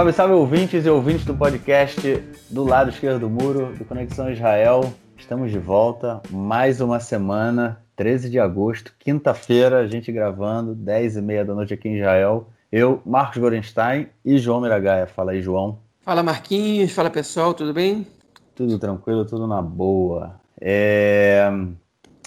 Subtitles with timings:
[0.00, 4.90] Salve, salve ouvintes e ouvintes do podcast do lado esquerdo do muro, do Conexão Israel.
[5.14, 11.20] Estamos de volta, mais uma semana, 13 de agosto, quinta-feira, a gente gravando, 10 e
[11.20, 12.48] meia da noite aqui em Israel.
[12.72, 15.06] Eu, Marcos Gorenstein e João Miragaia.
[15.06, 15.78] Fala aí, João.
[16.00, 16.92] Fala, Marquinhos.
[16.92, 17.52] Fala, pessoal.
[17.52, 18.06] Tudo bem?
[18.54, 20.40] Tudo tranquilo, tudo na boa.
[20.58, 21.46] É...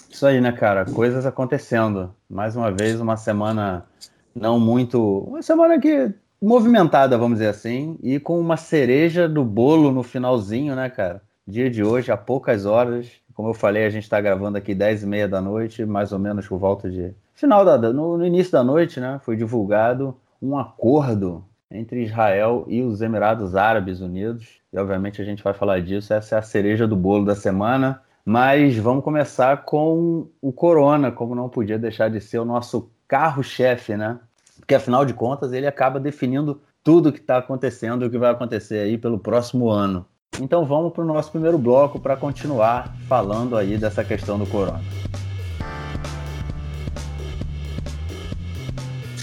[0.08, 0.84] Isso aí, né, cara?
[0.84, 2.14] Coisas acontecendo.
[2.30, 3.84] Mais uma vez, uma semana
[4.32, 5.24] não muito.
[5.26, 6.14] Uma semana que
[6.44, 11.22] movimentada, vamos dizer assim, e com uma cereja do bolo no finalzinho, né, cara?
[11.46, 13.10] Dia de hoje, há poucas horas.
[13.32, 16.18] Como eu falei, a gente está gravando aqui 10 e meia da noite, mais ou
[16.18, 17.14] menos por volta de.
[17.34, 17.78] Final da.
[17.92, 19.18] No, no início da noite, né?
[19.24, 24.60] Foi divulgado um acordo entre Israel e os Emirados Árabes Unidos.
[24.72, 26.12] E obviamente a gente vai falar disso.
[26.14, 28.00] Essa é a cereja do bolo da semana.
[28.24, 33.96] Mas vamos começar com o Corona, como não podia deixar de ser o nosso carro-chefe,
[33.96, 34.18] né?
[34.58, 38.18] Porque afinal de contas ele acaba definindo tudo o que está acontecendo e o que
[38.18, 40.06] vai acontecer aí pelo próximo ano.
[40.40, 44.82] Então vamos para o nosso primeiro bloco para continuar falando aí dessa questão do corona.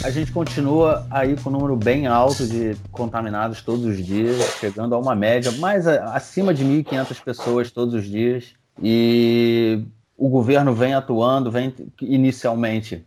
[0.04, 4.96] A gente continua aí com um número bem alto de contaminados todos os dias, chegando
[4.96, 8.54] a uma média mais acima de 1.500 pessoas todos os dias.
[8.82, 9.86] E
[10.18, 13.06] o governo vem atuando, vem inicialmente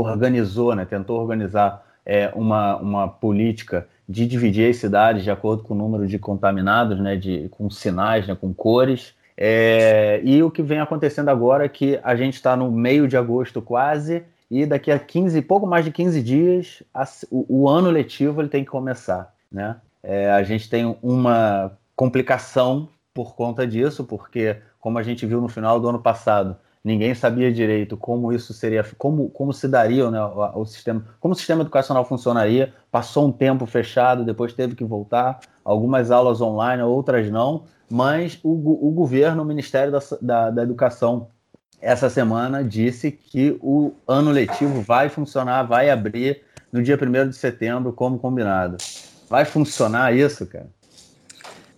[0.00, 5.74] organizou, né, tentou organizar é, uma, uma política de dividir as cidades de acordo com
[5.74, 9.14] o número de contaminados, né, de, com sinais, né, com cores.
[9.36, 13.16] É, e o que vem acontecendo agora é que a gente está no meio de
[13.16, 17.90] agosto quase, e daqui a 15, pouco mais de 15 dias, a, o, o, ano
[17.90, 19.34] letivo ele tem que começar.
[19.50, 19.76] Né?
[20.02, 25.48] É, a gente tem uma complicação por conta disso, porque, como a gente viu no
[25.48, 30.20] final do ano passado, ninguém sabia direito como isso seria, como, como se daria né,
[30.20, 32.72] o, o, sistema, como o sistema educacional funcionaria.
[32.90, 38.88] Passou um tempo fechado, depois teve que voltar, algumas aulas online, outras não, mas o,
[38.88, 41.28] o governo, o Ministério da, da, da Educação,
[41.80, 47.36] essa semana disse que o ano letivo vai funcionar, vai abrir no dia 1 de
[47.36, 48.76] setembro, como combinado.
[49.28, 50.68] Vai funcionar isso, cara?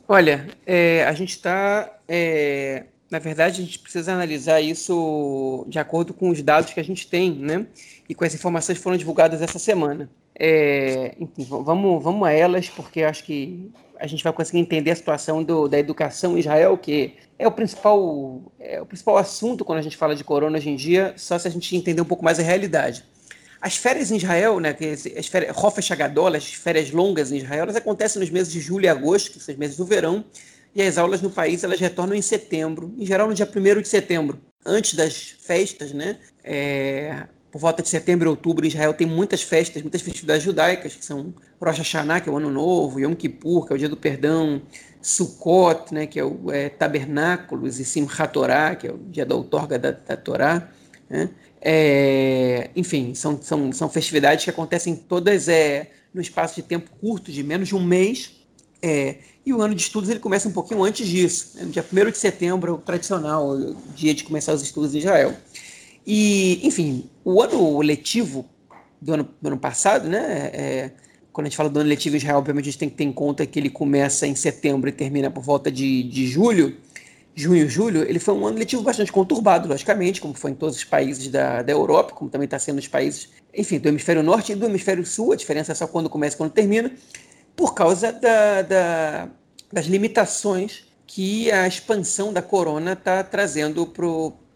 [0.06, 6.12] Olha, é, a gente está é na verdade, a gente precisa analisar isso de acordo
[6.12, 7.64] com os dados que a gente tem, né?
[8.08, 10.10] E com as informações que foram divulgadas essa semana.
[10.36, 13.70] É, enfim, vamos, vamos a elas, porque acho que
[14.00, 17.52] a gente vai conseguir entender a situação do, da educação em Israel, que é o
[17.52, 21.38] principal é o principal assunto quando a gente fala de corona hoje em dia, só
[21.38, 23.04] se a gente entender um pouco mais a realidade.
[23.60, 24.76] As férias em Israel, né,
[25.16, 29.30] as férias, as férias longas em Israel, elas acontecem nos meses de julho e agosto,
[29.30, 30.24] que são os meses do verão,
[30.74, 33.88] e as aulas no país elas retornam em setembro, em geral no dia 1 de
[33.88, 36.18] setembro, antes das festas, né?
[36.42, 41.04] É, por volta de setembro e outubro, Israel tem muitas festas, muitas festividades judaicas, que
[41.04, 43.96] são Rosh Hashanah, que é o Ano Novo, Yom Kippur, que é o Dia do
[43.96, 44.60] Perdão,
[45.00, 49.36] Sukkot, né, que é o é, Tabernáculos, e Simchat Torah, que é o dia da
[49.36, 50.68] outorga da, da Torá.
[51.08, 51.30] Né?
[51.60, 57.30] É, enfim, são, são, são festividades que acontecem todas é, no espaço de tempo curto,
[57.30, 58.32] de menos de um mês,
[58.82, 61.64] é, e o ano de estudos ele começa um pouquinho antes disso, né?
[61.64, 65.34] no dia 1 de setembro, o tradicional dia de começar os estudos em Israel.
[66.06, 68.46] E, enfim, o ano letivo
[69.00, 70.50] do ano, do ano passado, né?
[70.52, 70.90] É,
[71.32, 73.04] quando a gente fala do ano letivo em Israel, obviamente a gente tem que ter
[73.04, 76.76] em conta que ele começa em setembro e termina por volta de, de julho,
[77.34, 80.84] junho, julho, ele foi um ano letivo bastante conturbado, logicamente, como foi em todos os
[80.84, 84.54] países da, da Europa, como também está sendo nos países, enfim, do hemisfério norte e
[84.54, 86.92] do hemisfério sul, a diferença é só quando começa e quando termina
[87.56, 89.28] por causa da, da,
[89.72, 93.86] das limitações que a expansão da corona está trazendo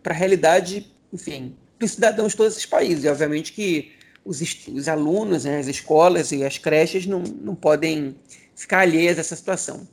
[0.02, 3.04] para a realidade, enfim, dos cidadãos de todos esses países.
[3.04, 3.92] E, obviamente que
[4.24, 8.16] os, os alunos, né, as escolas e as creches não, não podem
[8.54, 9.86] ficar alheias a essa situação.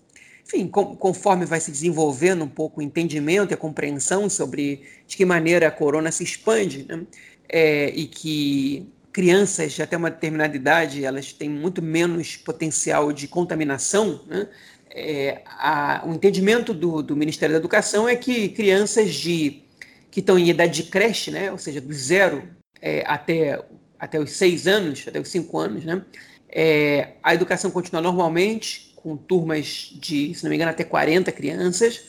[0.45, 5.25] Enfim, conforme vai se desenvolvendo um pouco o entendimento e a compreensão sobre de que
[5.25, 7.05] maneira a corona se expande, né,
[7.49, 14.19] é, e que crianças até uma determinada idade elas têm muito menos potencial de contaminação,
[14.27, 14.45] né?
[14.89, 19.63] É, a, o entendimento do, do, Ministério da Educação é que crianças de,
[20.11, 21.49] que estão em idade de creche, né?
[21.49, 22.43] ou seja, do zero
[22.81, 23.63] é, até,
[23.97, 26.01] até os seis anos, até os cinco anos, né?
[26.49, 32.03] É, a educação continua normalmente, com turmas de, se não me engano, até 40 crianças.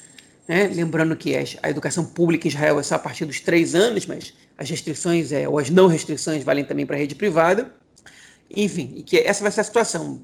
[0.48, 0.66] Né?
[0.74, 4.32] Lembrando que a educação pública em Israel é só a partir dos três anos, mas
[4.58, 7.72] as restrições é, ou as não restrições valem também para a rede privada.
[8.50, 10.22] Enfim, e que essa vai ser a situação.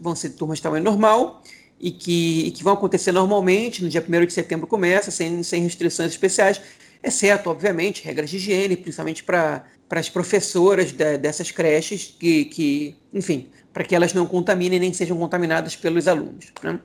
[0.00, 1.42] Vão ser turmas de tamanho normal
[1.78, 3.82] e que, e que vão acontecer normalmente.
[3.82, 6.60] No dia 1 de setembro começa, sem, sem restrições especiais.
[7.02, 13.50] exceto, obviamente, regras de higiene, principalmente para as professoras de, dessas creches, que, que enfim,
[13.72, 16.46] para que elas não contaminem nem sejam contaminadas pelos alunos.
[16.62, 16.78] Né?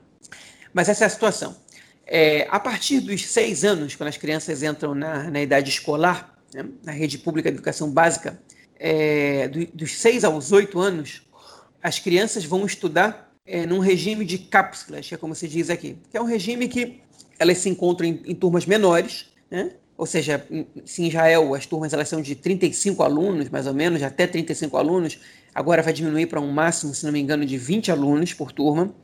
[0.74, 1.56] Mas essa é a situação.
[2.06, 6.64] É, a partir dos seis anos, quando as crianças entram na, na idade escolar, né,
[6.84, 8.40] na rede pública de educação básica,
[8.78, 11.22] é, do, dos seis aos oito anos,
[11.82, 15.98] as crianças vão estudar é, num regime de cápsulas, que é como se diz aqui,
[16.10, 17.00] que é um regime que
[17.38, 19.72] elas se encontram em, em turmas menores, né?
[19.96, 23.74] ou seja, em, se em Israel as turmas elas são de 35 alunos, mais ou
[23.74, 25.18] menos, até 35 alunos,
[25.54, 28.94] agora vai diminuir para um máximo, se não me engano, de 20 alunos por turma.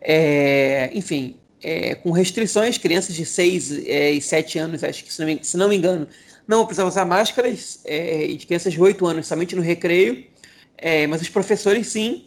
[0.00, 5.20] É, enfim, é, com restrições, crianças de 6 é, e 7 anos, acho que se
[5.20, 6.08] não me, se não me engano,
[6.52, 10.26] não vão precisar usar máscaras, é, e de crianças de 8 anos somente no recreio,
[10.76, 12.26] é, mas os professores sim,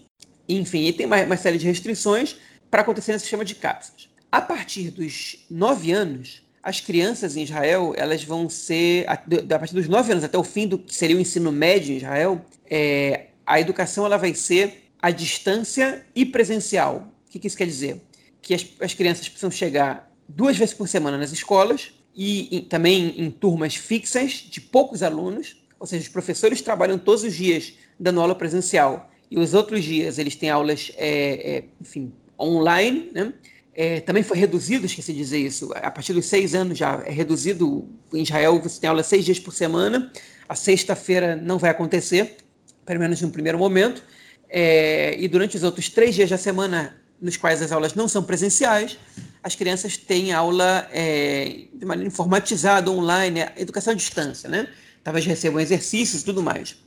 [0.50, 2.36] enfim, e tem uma, uma série de restrições
[2.70, 4.10] para acontecer nesse sistema de cápsulas.
[4.32, 9.76] A partir dos 9 anos, as crianças em Israel, elas vão ser, a, a partir
[9.76, 13.28] dos 9 anos até o fim do que seria o ensino médio em Israel, é,
[13.46, 17.14] a educação ela vai ser à distância e presencial.
[17.28, 18.02] O que, que isso quer dizer?
[18.42, 23.14] Que as, as crianças precisam chegar duas vezes por semana nas escolas e, e também
[23.18, 28.22] em turmas fixas de poucos alunos, ou seja, os professores trabalham todos os dias dando
[28.22, 33.34] aula presencial e os outros dias eles têm aulas, é, é, enfim, online, né?
[33.78, 37.12] É, também foi reduzido, esqueci de dizer isso, a partir dos seis anos já é
[37.12, 37.90] reduzido.
[38.14, 40.14] Em Israel você tem aula seis dias por semana,
[40.48, 42.38] a sexta-feira não vai acontecer,
[42.86, 44.02] pelo menos no primeiro momento,
[44.48, 48.24] é, e durante os outros três dias da semana, nos quais as aulas não são
[48.24, 48.98] presenciais,
[49.42, 54.68] as crianças têm aula é, de maneira informatizada, online, educação à distância, né?
[55.04, 56.78] Talvez recebam exercícios e tudo mais.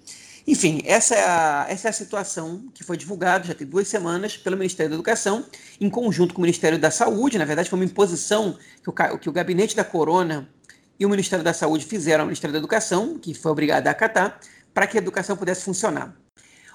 [0.47, 4.37] Enfim, essa é, a, essa é a situação que foi divulgada já tem duas semanas
[4.37, 5.45] pelo Ministério da Educação,
[5.81, 7.39] em conjunto com o Ministério da Saúde.
[7.39, 10.49] Na verdade, foi uma imposição que o, que o gabinete da Corona
[10.99, 14.41] e o Ministério da Saúde fizeram ao Ministério da Educação, que foi obrigado a acatar,
[14.73, 16.17] para que a educação pudesse funcionar.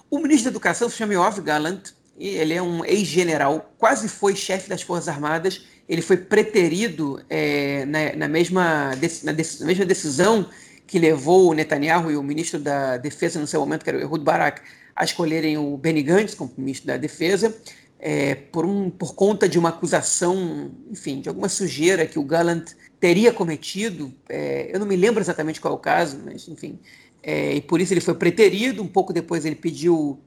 [0.09, 1.81] O ministro da Educação se chama Yoav Gallant,
[2.17, 8.15] ele é um ex-general, quase foi chefe das Forças Armadas, ele foi preterido é, na,
[8.15, 8.91] na, mesma,
[9.23, 10.47] na, na mesma decisão
[10.85, 14.01] que levou o Netanyahu e o ministro da Defesa no seu momento, que era o
[14.01, 14.61] Ehud Barak,
[14.95, 17.55] a escolherem o Benny Gantz como ministro da Defesa,
[17.99, 22.71] é, por, um, por conta de uma acusação, enfim, de alguma sujeira que o Gallant
[22.99, 24.13] teria cometido.
[24.29, 26.79] É, eu não me lembro exatamente qual é o caso, mas enfim.
[27.23, 28.83] É, e por isso ele foi preterido.
[28.83, 30.19] Um pouco depois ele pediu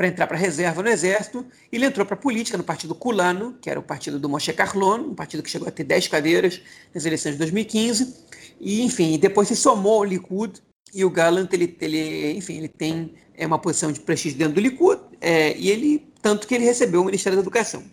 [0.00, 1.44] para entrar para a reserva no exército.
[1.70, 5.10] Ele entrou para a política no partido Culano, que era o partido do Moshe Carlon,
[5.10, 6.58] um partido que chegou a ter 10 cadeiras
[6.94, 8.16] nas eleições de 2015.
[8.58, 10.54] E, enfim, depois se somou ao Likud,
[10.94, 14.60] e o Gallant, ele, ele, enfim, ele tem é, uma posição de prestígio dentro do
[14.62, 17.84] Likud, é, e ele, tanto que ele recebeu o Ministério da Educação.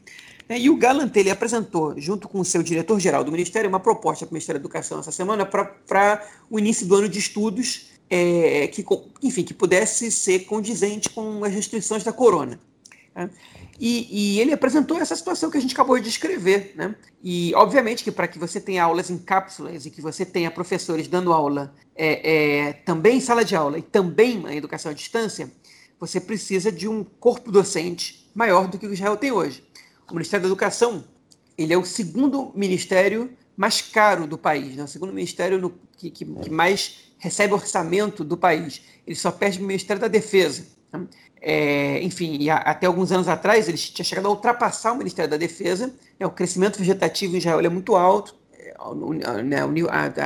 [0.47, 4.25] É, e o Gallant, ele apresentou, junto com o seu diretor-geral do Ministério, uma proposta
[4.25, 8.67] para o Ministério da Educação essa semana para o início do ano de estudos, é,
[8.67, 8.85] que,
[9.21, 12.59] enfim, que pudesse ser condizente com as restrições da corona.
[13.15, 13.29] Né?
[13.79, 16.73] E, e, ele apresentou essa situação que a gente acabou de descrever.
[16.75, 16.95] Né?
[17.23, 21.07] E, obviamente, que para que você tenha aulas em cápsulas e que você tenha professores
[21.07, 25.51] dando aula é, é, também em sala de aula e também na educação à distância,
[25.99, 29.63] você precisa de um corpo docente maior do que o Israel tem hoje.
[30.09, 31.03] O Ministério da Educação
[31.57, 34.83] ele é o segundo ministério mais caro do país, né?
[34.83, 38.81] o segundo ministério no, que, que, que, mais recebe orçamento do país.
[39.05, 40.65] Ele só perde o Ministério da Defesa.
[41.41, 45.37] É, enfim, a, até alguns anos atrás, ele tinha chegado a ultrapassar o Ministério da
[45.37, 45.93] Defesa.
[46.19, 49.57] Né, o crescimento vegetativo em Israel é muito alto, é, né,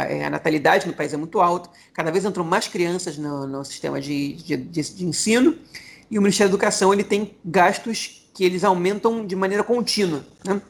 [0.10, 3.64] é, a, natalidade no país é muito alta, cada vez entram mais crianças no, no
[3.66, 5.58] sistema de, de, de, de, ensino,
[6.10, 10.26] e o Ministério da Educação ele tem gastos que eles aumentam de maneira contínua.
[10.46, 10.62] Né?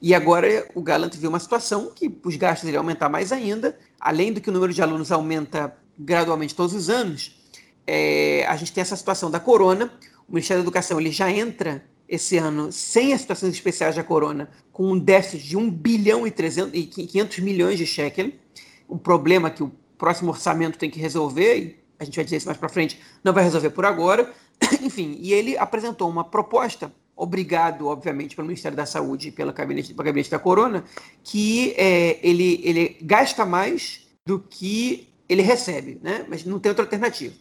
[0.00, 4.32] E agora o Galante viu uma situação que os gastos iriam aumentar mais ainda, além
[4.32, 7.40] do que o número de alunos aumenta gradualmente todos os anos,
[7.86, 9.92] é, a gente tem essa situação da corona.
[10.28, 14.50] O Ministério da Educação ele já entra esse ano sem as situações especiais da corona,
[14.72, 18.32] com um déficit de 1 bilhão e, 300, e 500 milhões de shekel,
[18.90, 22.46] um problema que o próximo orçamento tem que resolver, e a gente vai dizer isso
[22.46, 24.30] mais para frente, não vai resolver por agora.
[24.82, 29.94] Enfim, e ele apresentou uma proposta, obrigado, obviamente, pelo Ministério da Saúde e pelo gabinete,
[29.94, 30.84] pelo gabinete da Corona,
[31.22, 36.24] que é, ele, ele gasta mais do que ele recebe, né?
[36.28, 37.34] mas não tem outra alternativa.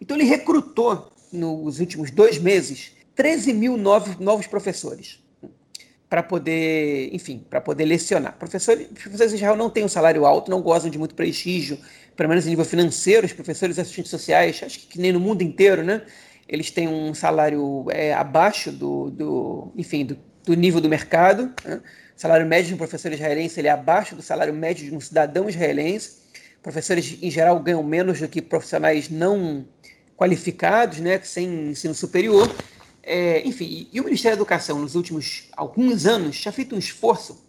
[0.00, 5.22] Então ele recrutou, nos últimos dois meses, 13 mil novos, novos professores
[6.08, 8.36] para poder, enfim, para poder lecionar.
[8.38, 11.76] Professores, professores em Israel não têm um salário alto, não gozam de muito prestígio,
[12.14, 13.26] pelo menos em nível financeiro.
[13.26, 16.02] Os professores assistentes sociais, acho que nem no mundo inteiro, né?
[16.48, 21.52] Eles têm um salário é, abaixo do, do enfim, do, do, nível do mercado.
[21.64, 21.80] Né?
[22.16, 25.00] O salário médio de um professor israelense ele é abaixo do salário médio de um
[25.00, 26.18] cidadão israelense.
[26.62, 29.66] professores em geral ganham menos do que profissionais não
[30.16, 32.54] qualificados, né, sem ensino superior.
[33.02, 37.44] É, enfim, e o Ministério da Educação, nos últimos alguns anos, já feito um esforço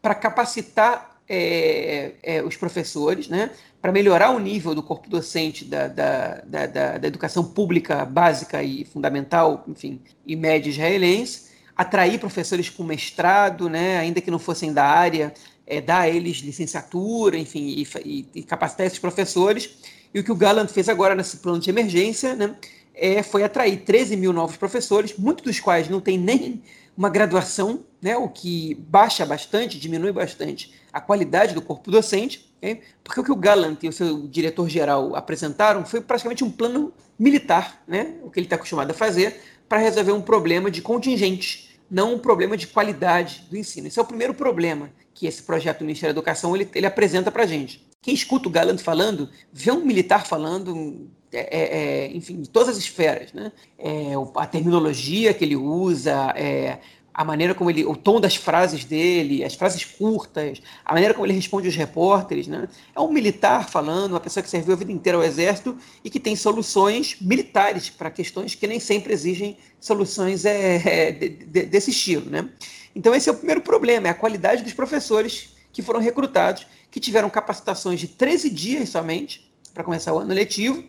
[0.00, 3.50] para capacitar é, é, os professores, né,
[3.84, 8.82] para melhorar o nível do corpo docente da, da, da, da, educação pública básica e
[8.82, 14.86] fundamental, enfim, e média israelense, atrair professores com mestrado, né, ainda que não fossem da
[14.86, 15.34] área,
[15.66, 19.76] é, dar a eles licenciatura, enfim, e, e, capacitar esses professores.
[20.14, 22.56] E o que o Gallant fez agora nesse plano de emergência né,
[22.94, 26.62] é, foi atrair 13 mil novos professores, muitos dos quais não têm nem
[26.96, 32.53] uma graduação, né, o que baixa bastante, diminui bastante a qualidade do corpo docente?
[33.02, 37.82] Porque o que o Gallant e o seu diretor-geral apresentaram foi praticamente um plano militar,
[37.86, 42.14] né, o que ele está acostumado a fazer, para resolver um problema de contingentes, não
[42.14, 43.86] um problema de qualidade do ensino.
[43.86, 47.30] Esse é o primeiro problema que esse projeto do Ministério da Educação ele, ele apresenta
[47.30, 47.86] para a gente.
[48.02, 52.70] Quem escuta o Galante falando, vê um militar falando, é, é, é, enfim, de todas
[52.70, 53.50] as esferas, né?
[53.78, 56.80] É, a terminologia que ele usa, é,
[57.14, 61.24] a maneira como ele, o tom das frases dele, as frases curtas, a maneira como
[61.24, 62.68] ele responde os repórteres, né?
[62.92, 66.18] É um militar falando, uma pessoa que serviu a vida inteira ao exército e que
[66.18, 72.28] tem soluções militares para questões que nem sempre exigem soluções é, de, de, desse estilo,
[72.28, 72.48] né?
[72.96, 76.98] Então esse é o primeiro problema, é a qualidade dos professores que foram recrutados, que
[76.98, 80.82] tiveram capacitações de 13 dias somente para começar o ano letivo,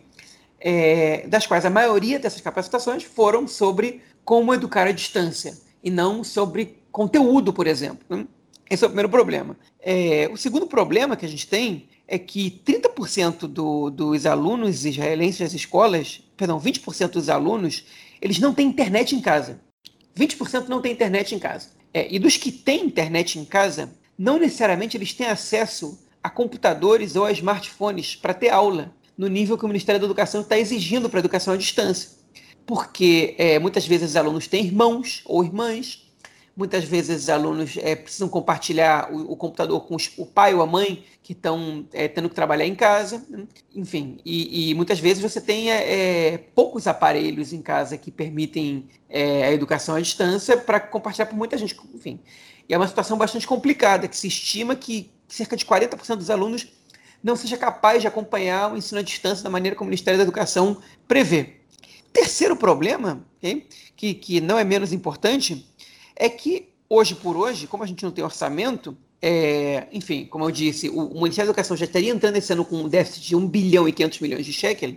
[0.58, 6.24] é, das quais a maioria dessas capacitações foram sobre como educar à distância e não
[6.24, 8.04] sobre conteúdo, por exemplo.
[8.10, 8.26] Né?
[8.68, 9.56] Esse é o primeiro problema.
[9.80, 15.38] É, o segundo problema que a gente tem é que 30% do, dos alunos israelenses
[15.38, 17.84] das escolas, perdão, 20% dos alunos,
[18.20, 19.60] eles não têm internet em casa.
[20.18, 21.68] 20% não têm internet em casa.
[21.94, 23.88] É, e dos que têm internet em casa,
[24.18, 29.56] não necessariamente eles têm acesso a computadores ou a smartphones para ter aula no nível
[29.56, 32.10] que o Ministério da Educação está exigindo para a educação à distância.
[32.66, 36.06] Porque é, muitas vezes os alunos têm irmãos ou irmãs,
[36.56, 40.62] muitas vezes os alunos é, precisam compartilhar o, o, computador com os, o pai ou
[40.62, 43.46] a mãe que estão é, tendo que trabalhar em casa, né?
[43.74, 48.86] enfim, e, e, muitas vezes você tem é, é poucos aparelhos em casa que permitem
[49.08, 52.18] é, a educação à distância para compartilhar com muita gente, enfim.
[52.68, 56.66] E é uma situação bastante complicada, que se estima que cerca de 40% dos alunos
[57.22, 60.22] não seja capaz de acompanhar o ensino à distância da maneira como o Ministério da
[60.22, 61.55] Educação prevê.
[62.16, 65.66] Terceiro problema, okay, que, que não é menos importante,
[66.16, 70.50] é que hoje por hoje, como a gente não tem orçamento, é, enfim, como eu
[70.50, 73.36] disse, o, o Ministério da Educação já estaria entrando esse ano com um déficit de
[73.36, 74.94] 1 bilhão e 500 milhões de shekel,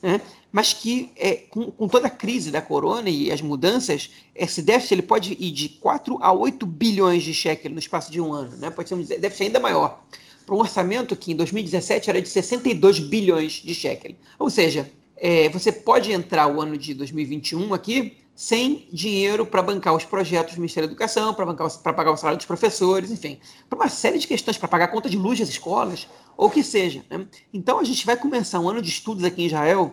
[0.00, 0.18] né?
[0.50, 4.94] mas que é, com, com, toda a crise da corona e as mudanças, esse déficit
[4.94, 8.56] ele pode ir de 4 a 8 bilhões de shekel no espaço de um ano,
[8.56, 8.70] né?
[8.70, 10.02] pode ser um déficit ainda maior,
[10.46, 14.12] para um orçamento que em 2017 era de 62 bilhões de shekel.
[14.38, 14.90] Ou seja,
[15.24, 20.54] é, você pode entrar o ano de 2021 aqui sem dinheiro para bancar os projetos
[20.54, 23.38] do Ministério da Educação, para pagar o salário dos professores, enfim,
[23.70, 26.50] para uma série de questões, para pagar a conta de luz das escolas, ou o
[26.50, 27.04] que seja.
[27.08, 27.24] Né?
[27.54, 29.92] Então a gente vai começar um ano de estudos aqui em Israel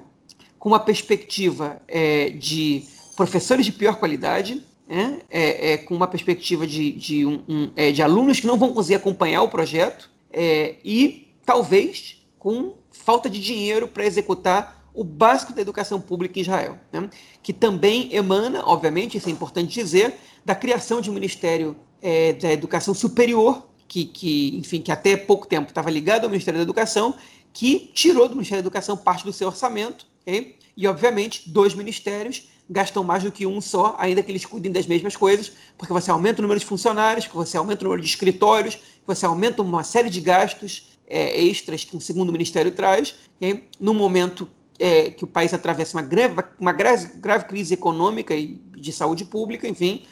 [0.57, 5.19] com uma perspectiva é, de professores de pior qualidade, né?
[5.29, 8.73] é, é, com uma perspectiva de, de, um, um, é, de, alunos que não vão
[8.73, 15.53] conseguir acompanhar o projeto é, e talvez com falta de dinheiro para executar o básico
[15.53, 17.09] da educação pública em Israel, né?
[17.41, 22.51] que também emana, obviamente, isso é importante dizer, da criação de um Ministério é, da
[22.51, 27.15] Educação Superior, que, que, enfim, que até pouco tempo estava ligado ao Ministério da Educação,
[27.53, 30.57] que tirou do Ministério da Educação parte do seu orçamento, okay?
[30.75, 34.85] e, obviamente, dois ministérios gastam mais do que um só, ainda que eles cuidem das
[34.85, 38.09] mesmas coisas, porque você aumenta o número de funcionários, que você aumenta o número de
[38.09, 38.77] escritórios,
[39.07, 43.63] você aumenta uma série de gastos é, extras que um segundo ministério traz, okay?
[43.79, 44.45] no momento
[44.79, 49.67] é, que o país atravessa uma grave, uma grave, crise econômica e de saúde pública,
[49.67, 50.03] enfim,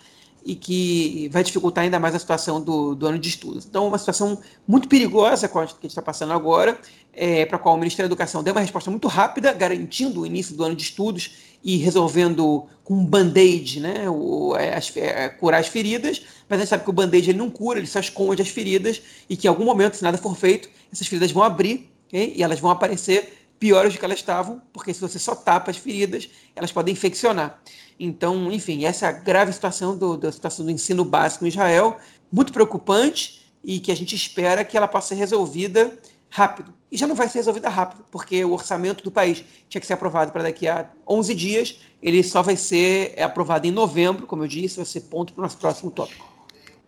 [0.45, 3.65] e que vai dificultar ainda mais a situação do, do ano de estudos.
[3.65, 6.77] Então, uma situação muito perigosa que a gente está passando agora,
[7.13, 10.25] é, para a qual o Ministério da Educação deu uma resposta muito rápida, garantindo o
[10.25, 11.31] início do ano de estudos
[11.63, 16.61] e resolvendo com um band-aid, né, o, é, as, é, curar as feridas, mas a
[16.61, 19.49] gente sabe que o band-aid não cura, ele só esconde as feridas e que em
[19.49, 22.33] algum momento, se nada for feito, essas feridas vão abrir okay?
[22.35, 25.77] e elas vão aparecer piores do que elas estavam, porque se você só tapa as
[25.77, 27.59] feridas, elas podem infeccionar.
[27.99, 31.97] Então, enfim, essa é grave situação do, da situação do ensino básico em Israel,
[32.31, 35.97] muito preocupante e que a gente espera que ela possa ser resolvida
[36.29, 36.73] rápido.
[36.91, 39.93] E já não vai ser resolvida rápido, porque o orçamento do país tinha que ser
[39.93, 44.47] aprovado para daqui a 11 dias, ele só vai ser aprovado em novembro, como eu
[44.47, 46.25] disse, vai ser ponto para o nosso próximo tópico.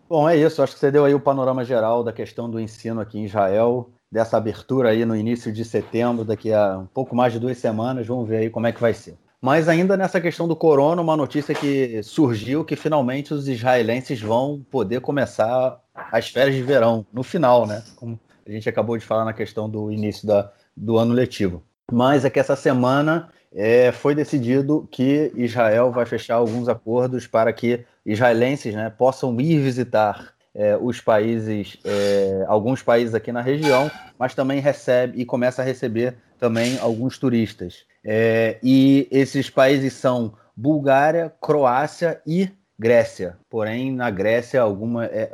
[0.08, 0.62] Bom, é isso.
[0.62, 3.90] Acho que você deu aí o panorama geral da questão do ensino aqui em Israel
[4.10, 8.06] dessa abertura aí no início de setembro, daqui a um pouco mais de duas semanas.
[8.06, 9.16] Vamos ver aí como é que vai ser.
[9.40, 14.64] Mas ainda nessa questão do corona, uma notícia que surgiu que finalmente os israelenses vão
[14.70, 17.82] poder começar as férias de verão no final, né?
[17.96, 21.62] Como a gente acabou de falar na questão do início da, do ano letivo.
[21.90, 27.52] Mas é que essa semana é, foi decidido que Israel vai fechar alguns acordos para
[27.52, 33.90] que israelenses né, possam ir visitar é, os países, é, alguns países aqui na região,
[34.18, 37.84] mas também recebe e começa a receber também alguns turistas.
[38.04, 43.36] É, e esses países são Bulgária, Croácia e Grécia.
[43.48, 45.04] Porém, na Grécia, alguma.
[45.06, 45.30] É,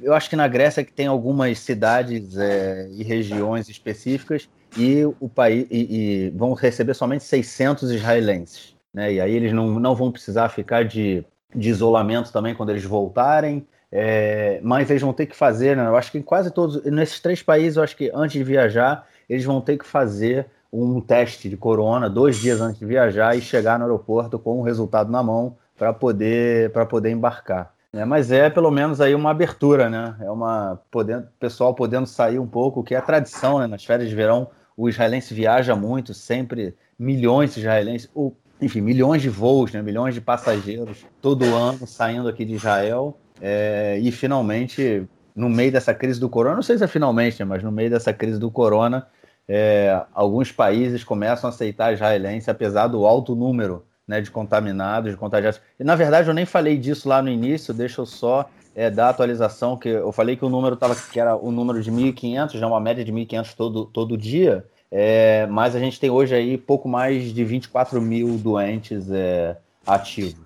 [0.00, 5.28] eu acho que na Grécia que tem algumas cidades é, e regiões específicas e o
[5.28, 9.12] país e, e, vão receber somente 600 israelenses, né?
[9.12, 13.66] E aí eles não, não vão precisar ficar de, de isolamento também quando eles voltarem.
[13.90, 15.86] É, mas eles vão ter que fazer, né?
[15.86, 19.06] Eu acho que em quase todos, nesses três países, eu acho que antes de viajar,
[19.28, 23.40] eles vão ter que fazer um teste de corona dois dias antes de viajar e
[23.40, 27.72] chegar no aeroporto com o resultado na mão para poder, poder embarcar.
[27.92, 30.14] É, mas é pelo menos aí uma abertura, né?
[30.20, 33.66] É uma podendo, pessoal podendo sair um pouco, que é a tradição, né?
[33.66, 39.22] Nas férias de verão, o israelense viaja muito, sempre milhões de israelenses, ou, enfim, milhões
[39.22, 39.80] de voos, né?
[39.80, 43.18] Milhões de passageiros todo ano saindo aqui de Israel.
[43.40, 47.44] É, e finalmente, no meio dessa crise do corona, não sei se é finalmente, né?
[47.44, 49.06] mas no meio dessa crise do corona,
[49.48, 55.16] é, alguns países começam a aceitar israelense, apesar do alto número né, de contaminados, de
[55.16, 55.60] contagiados.
[55.78, 59.06] E na verdade eu nem falei disso lá no início, deixa eu só é, dar
[59.06, 62.58] a atualização, que eu falei que o número tava, que era o número de 1.500,
[62.58, 66.56] já uma média de 1.500 todo, todo dia, é, mas a gente tem hoje aí
[66.56, 70.36] pouco mais de 24 mil doentes é, ativos,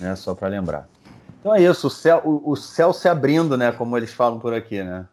[0.00, 0.93] né, só para lembrar.
[1.44, 4.54] Então é isso, o céu, o, o céu se abrindo, né, como eles falam por
[4.54, 5.04] aqui, né?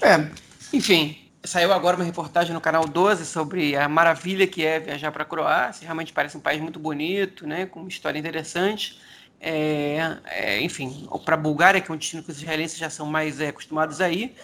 [0.00, 0.28] É,
[0.72, 5.24] enfim, Saiu agora uma reportagem no canal 12 sobre a maravilha que é viajar para
[5.24, 5.84] a Croácia.
[5.84, 9.00] Realmente parece um país muito bonito, né, com uma história interessante.
[9.40, 13.06] É, é, enfim, para a Bulgária, que é um destino que os israelenses já são
[13.06, 14.36] mais é, acostumados a ir.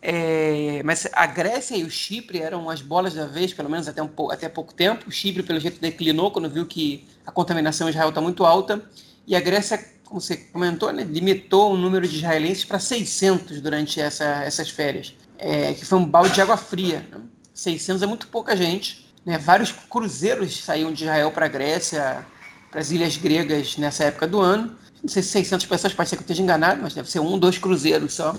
[0.00, 4.02] É, mas a Grécia e o Chipre eram as bolas da vez, pelo menos até,
[4.02, 5.10] um, até pouco tempo.
[5.10, 8.82] O Chipre, pelo jeito, declinou quando viu que a contaminação em Israel está muito alta.
[9.26, 14.00] E a Grécia, como você comentou, né, limitou o número de israelenses para 600 durante
[14.00, 17.06] essa, essas férias é, que foi um balde de água fria.
[17.10, 17.20] Né?
[17.54, 19.06] 600 é muito pouca gente.
[19.24, 19.38] Né?
[19.38, 22.26] Vários cruzeiros saíam de Israel para a Grécia,
[22.70, 24.76] para as ilhas gregas nessa época do ano.
[25.02, 27.38] Não sei se 600 pessoas, pode ser que eu esteja enganado, mas deve ser um,
[27.38, 28.34] dois cruzeiros só.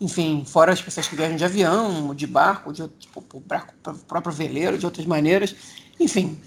[0.00, 3.22] Enfim, fora as pessoas que viajam de avião, de barco, de tipo,
[4.08, 5.54] próprio veleiro, de outras maneiras.
[5.98, 6.40] Enfim,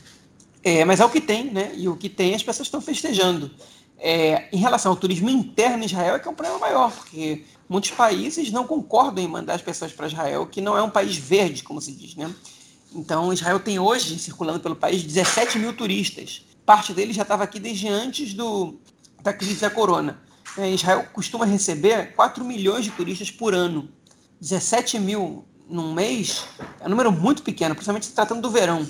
[0.61, 1.71] é, mas é o que tem, né?
[1.75, 3.49] E o que tem as pessoas estão festejando.
[3.97, 7.43] É, em relação ao turismo interno em Israel, é que é um problema maior, porque
[7.67, 11.15] muitos países não concordam em mandar as pessoas para Israel, que não é um país
[11.15, 12.33] verde, como se diz, né?
[12.93, 16.45] Então, Israel tem hoje, circulando pelo país, 17 mil turistas.
[16.65, 18.79] Parte deles já estava aqui desde antes do,
[19.21, 20.21] da crise da corona.
[20.57, 23.89] É, Israel costuma receber 4 milhões de turistas por ano.
[24.39, 26.45] 17 mil num mês
[26.79, 28.87] é um número muito pequeno, principalmente se tratando do verão.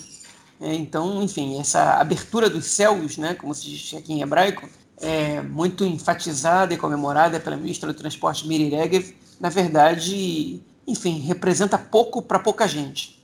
[0.62, 4.70] É, então, enfim, essa abertura dos céus, né, como se diz aqui em hebraico,
[5.02, 11.78] é, muito enfatizada e comemorada pela ministra do Transporte Miri Regev, na verdade, enfim, representa
[11.78, 13.24] pouco para pouca gente.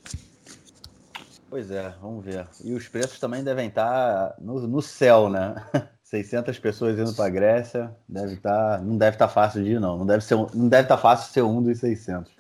[1.49, 2.47] Pois é, vamos ver.
[2.63, 5.55] E os preços também devem estar no, no céu, né?
[6.03, 9.71] 600 pessoas indo para a Grécia, deve estar, tá, não deve estar tá fácil de
[9.71, 9.97] ir, não.
[9.97, 12.31] Não deve, ser, não deve estar tá fácil ser um dos 600.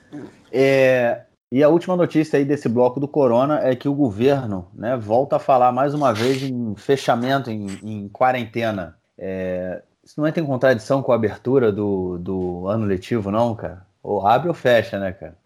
[0.51, 4.95] É, e a última notícia aí desse bloco do Corona é que o governo né,
[4.95, 8.97] volta a falar mais uma vez em fechamento, em, em quarentena.
[9.23, 13.85] É, isso não entra em contradição com a abertura do, do ano letivo, não, cara?
[14.01, 15.37] Ou abre ou fecha, né, cara?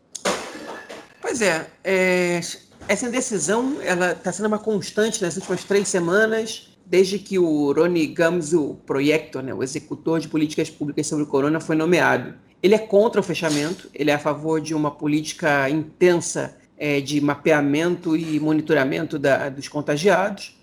[1.22, 2.40] Pois é, é
[2.88, 8.08] essa indecisão ela está sendo uma constante nas últimas três semanas, desde que o Rony
[8.08, 12.36] Gamzu Proyecto, né, o executor de políticas públicas sobre o corona, foi nomeado.
[12.64, 17.20] Ele é contra o fechamento, ele é a favor de uma política intensa é, de
[17.20, 20.55] mapeamento e monitoramento da, dos contagiados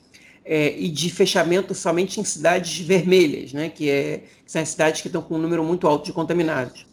[0.44, 5.00] é, e de fechamento somente em cidades vermelhas, né, que, é, que são as cidades
[5.00, 6.87] que estão com um número muito alto de contaminados.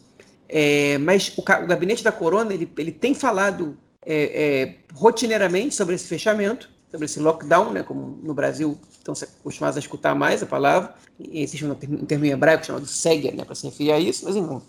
[0.48, 5.94] É, mas o, o, gabinete da Corona ele, ele tem falado é, é, rotineiramente sobre
[5.94, 10.46] esse fechamento, sobre esse lockdown, né, como no Brasil estão acostumados a escutar mais a
[10.46, 14.36] palavra, existe um termo, em hebraico chamado seger, né, para se referir a isso, mas
[14.36, 14.60] enfim.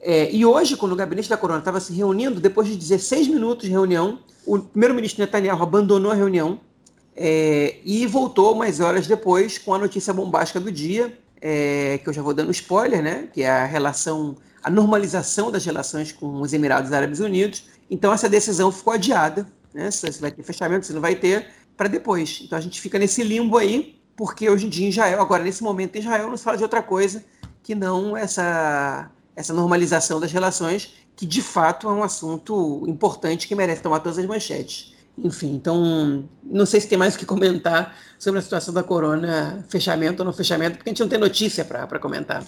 [0.00, 3.64] É, e hoje, quando o gabinete da Corona estava se reunindo, depois de 16 minutos
[3.64, 6.60] de reunião, o primeiro-ministro Netanyahu abandonou a reunião
[7.20, 12.12] é, e voltou umas horas depois com a notícia bombástica do dia, é, que eu
[12.12, 13.28] já vou dando spoiler, né?
[13.32, 18.28] Que é a relação, a normalização das relações com os Emirados Árabes Unidos Então essa
[18.28, 19.90] decisão ficou adiada, né?
[19.90, 22.40] Se vai ter fechamento, se não vai ter, para depois.
[22.44, 25.96] Então a gente fica nesse limbo aí, porque hoje em dia Israel, agora nesse momento
[25.96, 27.24] em Israel, não se fala de outra coisa
[27.64, 33.56] que não essa, essa normalização das relações, que de fato é um assunto importante que
[33.56, 34.94] merece tomar todas as manchetes.
[35.24, 39.64] Enfim, então não sei se tem mais o que comentar sobre a situação da corona,
[39.68, 42.44] fechamento ou não fechamento, porque a gente não tem notícia para comentar.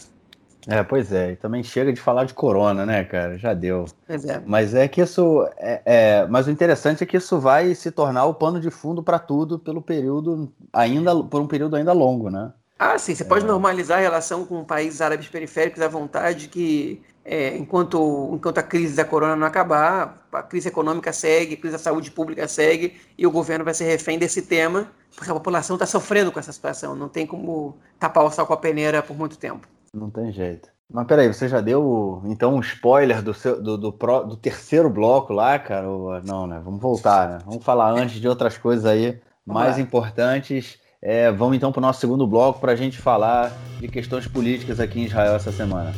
[0.68, 3.38] É, pois é, e também chega de falar de corona, né, cara?
[3.38, 3.87] Já deu.
[4.06, 4.42] Pois é.
[4.44, 5.48] Mas é que isso.
[5.56, 9.02] É, é, mas o interessante é que isso vai se tornar o pano de fundo
[9.02, 12.52] para tudo pelo período ainda por um período ainda longo, né?
[12.78, 13.48] Ah, sim, você pode é.
[13.48, 18.96] normalizar a relação com países árabes periféricos à vontade, que é, enquanto, enquanto a crise
[18.96, 23.24] da corona não acabar, a crise econômica segue, a crise da saúde pública segue, e
[23.24, 26.96] o governo vai ser refém desse tema, porque a população está sofrendo com essa situação,
[26.96, 29.68] não tem como tapar o sal com a peneira por muito tempo.
[29.94, 30.70] Não tem jeito.
[30.92, 34.90] Mas peraí, você já deu então um spoiler do, seu, do, do, pro, do terceiro
[34.90, 35.88] bloco lá, cara?
[35.88, 36.60] Ou, não, né?
[36.64, 37.38] Vamos voltar, né?
[37.46, 40.80] Vamos falar antes de outras coisas aí mais importantes.
[41.00, 44.80] É, vamos então para o nosso segundo bloco para a gente falar de questões políticas
[44.80, 45.92] aqui em Israel essa semana.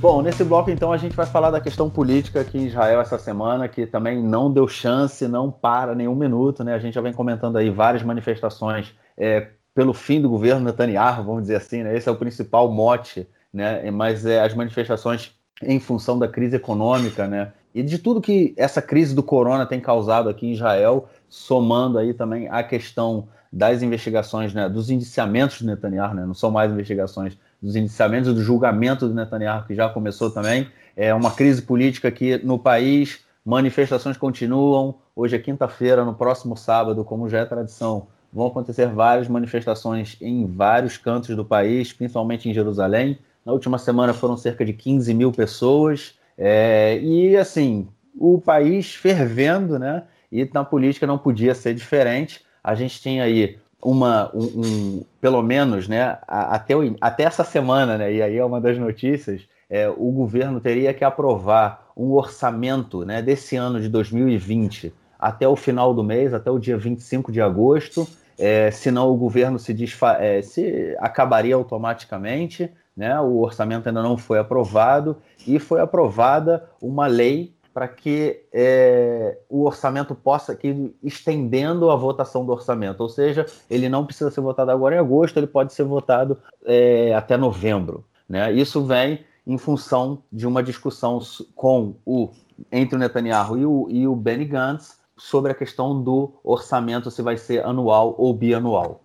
[0.00, 3.18] Bom, nesse bloco então a gente vai falar da questão política aqui em Israel essa
[3.18, 6.72] semana, que também não deu chance, não para nenhum minuto, né?
[6.72, 11.42] A gente já vem comentando aí várias manifestações é, pelo fim do governo Netanyahu, vamos
[11.42, 11.94] dizer assim, né?
[11.94, 13.90] Esse é o principal mote, né?
[13.90, 17.52] Mas é, as manifestações em função da crise econômica, né?
[17.74, 22.14] E de tudo que essa crise do corona tem causado aqui em Israel, somando aí
[22.14, 24.66] também a questão das investigações, né?
[24.66, 26.24] Dos indiciamentos de Netanyahu, né?
[26.24, 30.68] Não são mais investigações, dos indiciamentos do julgamento do Netanyahu que já começou também.
[30.96, 34.96] É uma crise política aqui no país, manifestações continuam.
[35.14, 40.46] Hoje é quinta-feira, no próximo sábado, como já é tradição, vão acontecer várias manifestações em
[40.46, 43.18] vários cantos do país, principalmente em Jerusalém.
[43.44, 46.14] Na última semana foram cerca de 15 mil pessoas.
[46.36, 50.04] É, e assim, o país fervendo, né?
[50.30, 52.42] E na política não podia ser diferente.
[52.62, 56.18] A gente tem aí uma, um, um pelo menos, né?
[56.26, 58.12] Até, o, até essa semana, né?
[58.12, 59.42] E aí é uma das notícias.
[59.68, 65.54] É, o governo teria que aprovar um orçamento né, desse ano de 2020 até o
[65.54, 70.16] final do mês, até o dia 25 de agosto, é, senão o governo se, desfa
[70.18, 73.20] é, se acabaria automaticamente, né?
[73.20, 79.64] o orçamento ainda não foi aprovado, e foi aprovada uma lei para que é, o
[79.64, 84.70] orçamento possa, que estendendo a votação do orçamento, ou seja, ele não precisa ser votado
[84.70, 88.04] agora em agosto, ele pode ser votado é, até novembro.
[88.28, 88.52] Né?
[88.52, 91.20] Isso vem em função de uma discussão
[91.54, 92.30] com o
[92.70, 97.22] entre o Netanyahu e o, e o Benny Gantz sobre a questão do orçamento, se
[97.22, 99.00] vai ser anual ou bianual.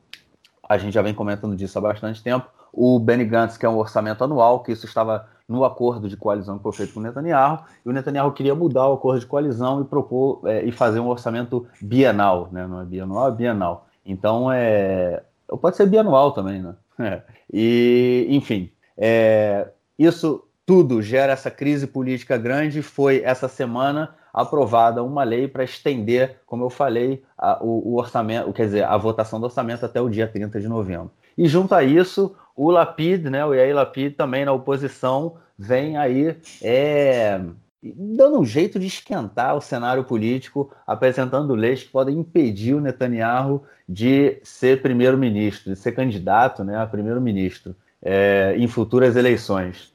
[0.68, 2.48] A gente já vem comentando disso há bastante tempo.
[2.74, 6.64] O Benny Gantz quer um orçamento anual, que isso estava no acordo de coalizão que
[6.64, 9.86] foi feito com o Netanyahu, e o Netanyahu queria mudar o acordo de coalizão e
[9.86, 12.66] propor é, e fazer um orçamento bienal, né?
[12.68, 13.88] não é bianual, é bienal.
[14.06, 15.24] Então, é,
[15.62, 16.76] pode ser bianual também, né?
[16.98, 17.22] É.
[17.52, 19.68] E, enfim, é,
[20.00, 22.82] isso tudo gera essa crise política grande.
[22.82, 28.52] Foi essa semana aprovada uma lei para estender, como eu falei, a, o, o, orçamento,
[28.52, 31.12] quer dizer, a votação do orçamento até o dia 30 de novembro.
[31.38, 36.38] E junto a isso, o Lapid, né, o Yair Lapid também na oposição, vem aí
[36.62, 37.42] é,
[37.84, 43.64] dando um jeito de esquentar o cenário político, apresentando leis que podem impedir o Netanyahu
[43.88, 49.94] de ser primeiro-ministro, de ser candidato né, a primeiro-ministro é, em futuras eleições.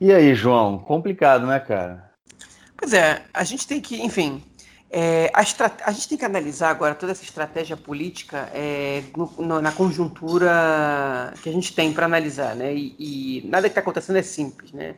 [0.00, 0.78] E aí, João?
[0.78, 2.10] Complicado, né, cara?
[2.76, 4.42] Pois é, a gente tem que, enfim,
[4.94, 9.62] é, a, a, gente tem que analisar agora toda essa estratégia política é, no, no,
[9.62, 12.74] na conjuntura que a gente tem para analisar, né?
[12.74, 14.94] E, e nada que está acontecendo é simples, né?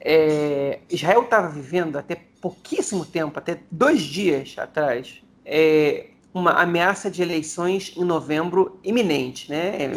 [0.00, 7.20] É, Israel estava vivendo até pouquíssimo tempo, até dois dias atrás, é, uma ameaça de
[7.20, 9.90] eleições em novembro iminente, né?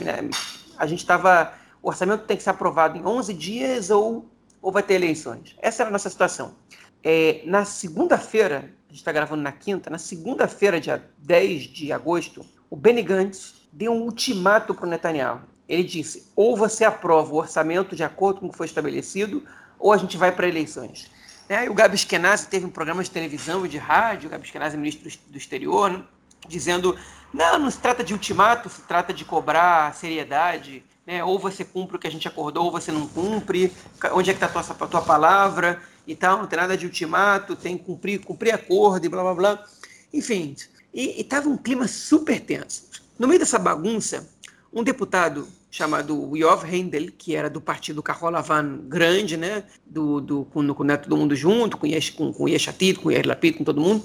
[0.75, 1.53] A gente estava,
[1.84, 4.27] o orçamento tem que ser aprovado em 11 dias ou,
[4.60, 5.55] ou vai ter eleições.
[5.62, 6.55] Essa era a nossa situação.
[7.03, 12.77] É, na segunda-feira, gente está gravando na quinta, na segunda-feira, dia 10 de agosto, o
[12.77, 15.41] Benny Gantz deu um ultimato para o Netanyahu.
[15.67, 19.43] Ele disse: ou você aprova o orçamento de acordo com o que foi estabelecido,
[19.77, 21.12] ou a gente vai para eleições.
[21.49, 21.65] Né?
[21.65, 24.75] E o Gabi Eskenazi teve um programa de televisão e de rádio, o Gabi Eskenazi
[24.75, 26.01] é ministro do exterior, né?
[26.47, 26.97] dizendo:
[27.34, 31.21] não, não se trata de ultimato, se trata de cobrar seriedade, né?
[31.21, 33.73] ou você cumpre o que a gente acordou, ou você não cumpre,
[34.13, 37.56] onde é que está a tua, tua palavra e tal, não tem nada de ultimato,
[37.56, 39.65] tem que cumprir, cumprir acordo e blá blá blá.
[40.13, 40.56] Enfim,
[40.94, 42.86] e estava um clima super tenso.
[43.18, 44.30] No meio dessa bagunça,
[44.74, 49.63] um deputado chamado Yov Hendel, que era do partido Kaholavan grande, né?
[49.86, 53.28] Do, do, com, com né, todo mundo junto, com Yesh, com, com Yeshatid, com Yair
[53.28, 54.04] Lapid, com todo mundo.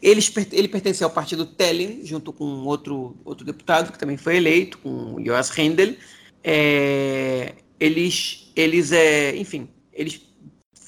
[0.00, 0.20] Ele,
[0.52, 5.18] ele pertencia ao partido Telen, junto com outro, outro deputado que também foi eleito, com
[5.18, 5.94] Yoas Hendel.
[6.44, 10.20] É, eles, eles é, enfim, eles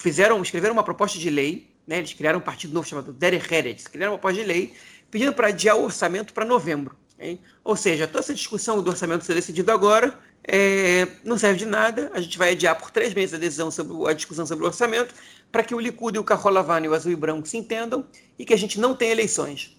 [0.05, 3.87] fizeram, escreveram uma proposta de lei, né, eles criaram um partido novo chamado Derech Eretz,
[3.87, 4.75] criaram uma proposta de lei
[5.11, 6.95] pedindo para adiar o orçamento para novembro.
[7.19, 7.41] Hein?
[7.65, 12.11] Ou seja, toda essa discussão do orçamento ser decidido agora é, não serve de nada.
[12.13, 15.15] A gente vai adiar por três meses a decisão sobre a discussão sobre o orçamento
[15.51, 18.07] para que o Likud e o Carrolavani, o azul e branco, se entendam
[18.39, 19.75] e que a gente não tenha eleições.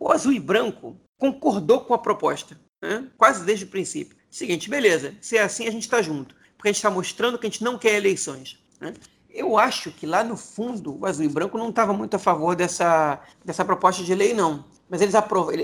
[0.00, 3.06] O azul e branco concordou com a proposta, né?
[3.18, 4.16] quase desde o princípio.
[4.30, 7.46] Seguinte, beleza, se é assim a gente está junto, porque a gente está mostrando que
[7.46, 8.58] a gente não quer eleições.
[8.80, 8.94] Né?
[9.38, 12.56] Eu acho que lá no fundo o azul e branco não estava muito a favor
[12.56, 14.64] dessa, dessa proposta de lei, não.
[14.90, 15.14] Mas eles,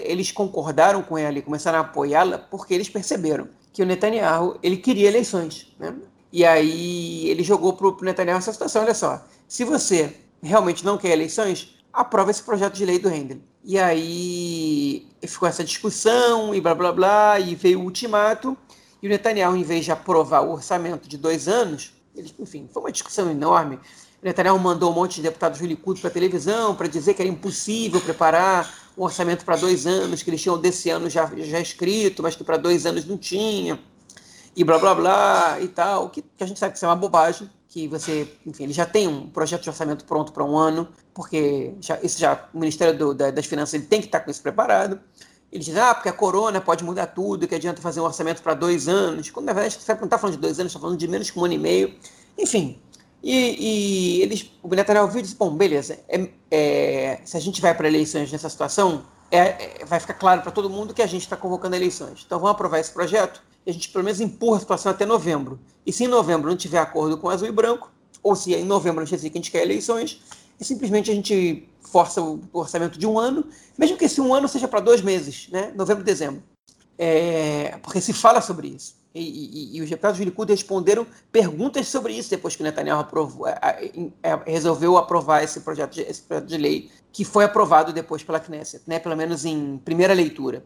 [0.05, 4.77] eles concordaram com ela e começaram a apoiá-la porque eles perceberam que o Netanyahu ele
[4.77, 5.75] queria eleições.
[5.77, 5.93] Né?
[6.33, 10.97] E aí ele jogou para o Netanyahu essa situação: olha só, se você realmente não
[10.97, 13.39] quer eleições, aprova esse projeto de lei do Handel.
[13.65, 18.57] E aí ficou essa discussão e blá blá blá, e veio o ultimato.
[19.03, 21.93] E o Netanyahu, em vez de aprovar o orçamento de dois anos,
[22.39, 23.77] enfim, foi uma discussão enorme.
[23.77, 27.23] O Netanyahu mandou um monte de deputados do Likud para a televisão para dizer que
[27.23, 31.61] era impossível preparar um orçamento para dois anos, que eles tinham desse ano já, já
[31.61, 33.79] escrito, mas que para dois anos não tinha,
[34.57, 36.97] e blá blá blá e tal, que, que a gente sabe que isso é uma
[36.97, 40.89] bobagem, que você, enfim, ele já tem um projeto de orçamento pronto para um ano,
[41.13, 44.31] porque já, isso já, o Ministério do, da, das Finanças ele tem que estar com
[44.31, 45.01] isso preparado.
[45.55, 48.55] Ele diz, ah, porque a corona pode mudar tudo, que adianta fazer um orçamento para
[48.55, 51.07] dois anos, quando na verdade você não está falando de dois anos, está falando de
[51.07, 51.95] menos que um ano e meio.
[52.37, 52.83] Enfim,
[53.23, 57.61] e, e eles, o Netanyahu viu e disse: bom, beleza, é, é, se a gente
[57.63, 61.07] vai para eleições nessa situação, é, é vai ficar claro para todo mundo que a
[61.07, 62.25] gente está convocando eleições.
[62.27, 65.61] Então vamos aprovar esse projeto e a gente pelo menos empurra a situação até novembro.
[65.87, 67.93] E se em novembro não tiver acordo com azul e branco,
[68.25, 70.21] ou se em novembro gente decidir que a gente quer eleições,
[70.59, 73.47] e simplesmente a gente força o orçamento de um ano,
[73.79, 75.73] mesmo que esse um ano seja para dois meses, né?
[75.77, 76.43] novembro e dezembro.
[76.99, 78.97] É, porque se fala sobre isso.
[79.15, 82.99] E, e, e, os deputados do Likud responderam perguntas sobre isso depois que o Netanyahu
[82.99, 87.45] aprovou, a, a, a, resolveu aprovar esse projeto, de, esse projeto de lei, que foi
[87.45, 90.65] aprovado depois pela Knesset, né, pelo menos em primeira leitura.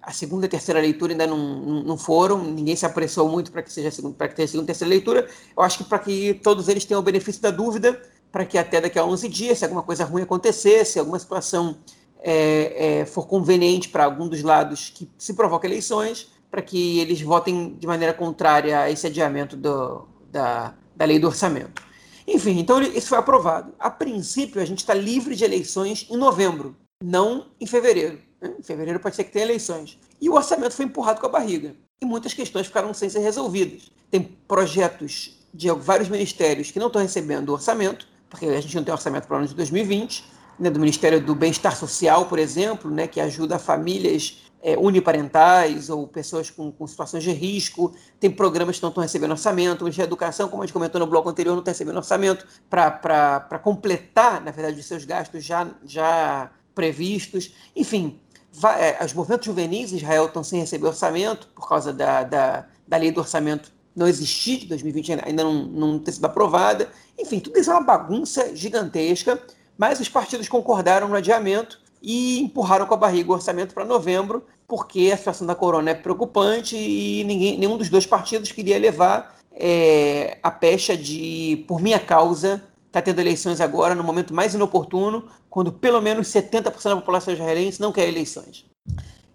[0.00, 3.72] A segunda e terceira leitura ainda não, não, foram, ninguém se apressou muito para que
[3.72, 5.28] seja para que tenha segunda e terceira leitura.
[5.56, 8.80] Eu acho que para que todos eles tenham o benefício da dúvida, para que até
[8.80, 11.78] daqui a 11 dias, se alguma coisa ruim acontecer, se alguma situação
[12.20, 17.20] é, é, for conveniente para algum dos lados que se provoca eleições, para que eles
[17.20, 21.82] votem de maneira contrária a esse adiamento do, da, da lei do orçamento.
[22.26, 23.72] Enfim, então isso foi aprovado.
[23.78, 28.18] A princípio, a gente está livre de eleições em novembro, não em fevereiro.
[28.40, 28.54] Né?
[28.58, 29.98] Em fevereiro pode ser que tenha eleições.
[30.20, 31.74] E o orçamento foi empurrado com a barriga.
[32.00, 33.90] E muitas questões ficaram sem ser resolvidas.
[34.10, 38.92] Tem projetos de vários ministérios que não estão recebendo orçamento, porque a gente não tem
[38.92, 40.24] orçamento para o ano de 2020,
[40.58, 46.06] né, do Ministério do Bem-Estar Social, por exemplo, né, que ajuda famílias é, uniparentais ou
[46.06, 50.48] pessoas com, com, situações de risco, tem programas que não estão recebendo orçamento, de educação,
[50.48, 54.80] como a gente comentou no bloco anterior, não está recebendo orçamento para completar, na verdade,
[54.80, 57.54] os seus gastos já, já previstos.
[57.74, 58.20] Enfim,
[58.52, 62.66] vai, é, os movimentos juvenis em Israel estão sem receber orçamento por causa da, da,
[62.86, 66.88] da lei do orçamento não existir, de 2020 ainda não, não ter sido aprovada.
[67.18, 69.42] Enfim, tudo isso é uma bagunça gigantesca,
[69.76, 74.44] mas os partidos concordaram no adiamento e empurraram com a barriga o orçamento para novembro,
[74.68, 79.36] porque a situação da corona é preocupante e ninguém, nenhum dos dois partidos queria levar
[79.52, 85.24] é, a pecha de, por minha causa, está tendo eleições agora, no momento mais inoportuno,
[85.50, 88.64] quando pelo menos 70% da população israelense não quer eleições.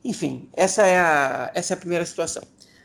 [0.06, 2.44] Enfim, essa é a, essa é a primeira situação.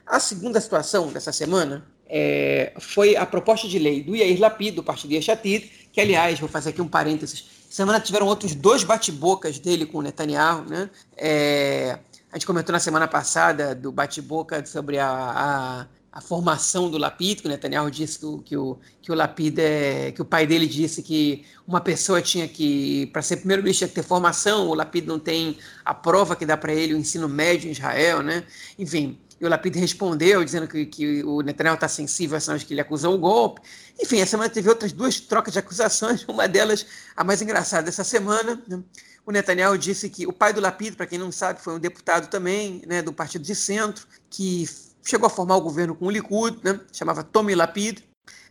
[0.09, 4.83] A segunda situação dessa semana é, foi a proposta de lei do Yair Lapid, do
[4.83, 9.85] partido Yeshatid, que, aliás, vou fazer aqui um parênteses, semana tiveram outros dois bate-bocas dele
[9.85, 10.89] com o Netanyahu, né?
[11.15, 11.99] É,
[12.33, 17.41] a gente comentou na semana passada do bate-boca sobre a, a, a, formação do Lapid,
[17.41, 20.67] que o Netanyahu disse que, que, o, que o Lapid é, que o pai dele
[20.67, 25.07] disse que uma pessoa tinha que, para ser primeiro-ministro, tinha que ter formação, o Lapid
[25.07, 28.45] não tem a prova que dá para ele o ensino médio em Israel, né?
[28.79, 32.75] Enfim, e o Lapid respondeu dizendo que, que o Netanyahu está sensível às ações que
[32.75, 33.61] ele acusou o golpe.
[34.01, 38.03] Enfim, essa semana teve outras duas trocas de acusações, uma delas a mais engraçada dessa
[38.03, 38.61] semana.
[38.67, 38.83] Né?
[39.25, 42.29] O Netanyahu disse que o pai do Lapid, para quem não sabe, foi um deputado
[42.29, 44.69] também né, do partido de centro, que
[45.05, 48.03] chegou a formar o governo com o Likud, né, chamava Tommy Lapid,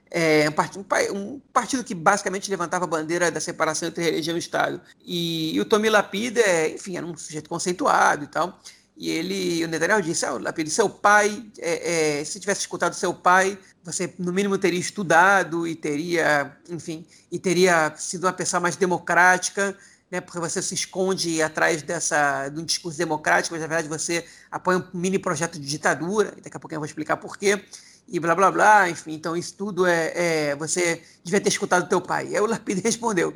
[0.09, 4.39] é, um, partido, um, partido, que basicamente levantava a bandeira da separação entre religião e
[4.39, 4.79] Estado.
[5.05, 8.57] E, e o Tommy Lapid, é, enfim, era um sujeito conceituado e tal
[8.97, 13.13] E ele, o Netanyahu disse, ah, Lapid, seu pai, é, é, se tivesse escutado seu
[13.13, 18.75] pai, você no mínimo teria estudado e teria, enfim, e teria sido uma pessoa mais
[18.75, 19.77] democrática,
[20.09, 24.25] né, porque você se esconde atrás dessa, de um discurso democrático, mas na verdade você
[24.49, 27.63] apoia um mini projeto de ditadura, daqui a pouco eu vou explicar por quê,
[28.07, 32.01] e blá blá blá, enfim, então isso tudo é, é você devia ter escutado teu
[32.01, 32.27] pai.
[32.27, 33.35] Aí o Lapid respondeu,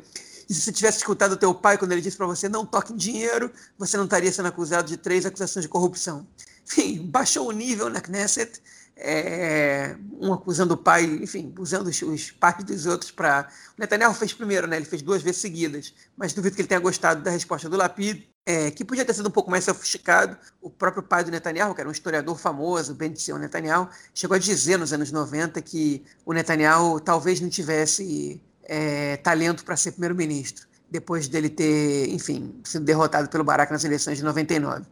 [0.52, 2.92] e se você tivesse escutado o teu pai quando ele disse para você não toque
[2.92, 6.26] dinheiro, você não estaria sendo acusado de três acusações de corrupção.
[6.66, 8.60] Enfim, baixou o nível na Knesset,
[8.94, 13.48] é, um acusando o pai, enfim, usando os, os pais dos outros para.
[13.78, 14.76] O Netanyahu fez primeiro, né?
[14.76, 18.22] Ele fez duas vezes seguidas, mas duvido que ele tenha gostado da resposta do Lapid,
[18.44, 20.36] é, que podia ter sido um pouco mais sofisticado.
[20.60, 24.38] O próprio pai do Netanyahu, que era um historiador famoso, Ben Zion Netanyahu, chegou a
[24.38, 30.66] dizer nos anos 90 que o Netanyahu talvez não tivesse é, talento para ser primeiro-ministro,
[30.90, 34.84] depois dele ter, enfim, sido derrotado pelo Barack nas eleições de 99.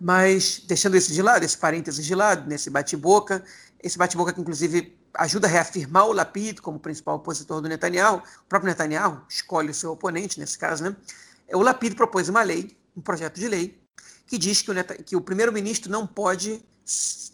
[0.00, 3.42] Mas, deixando isso de lado, esse parênteses de lado, nesse bate-boca,
[3.82, 8.48] esse bate-boca que, inclusive, ajuda a reafirmar o Lapid como principal opositor do Netanyahu, o
[8.48, 10.94] próprio Netanyahu escolhe o seu oponente, nesse caso, né?
[11.52, 13.80] O Lapid propôs uma lei, um projeto de lei,
[14.26, 14.74] que diz que o,
[15.04, 16.62] que o primeiro-ministro não pode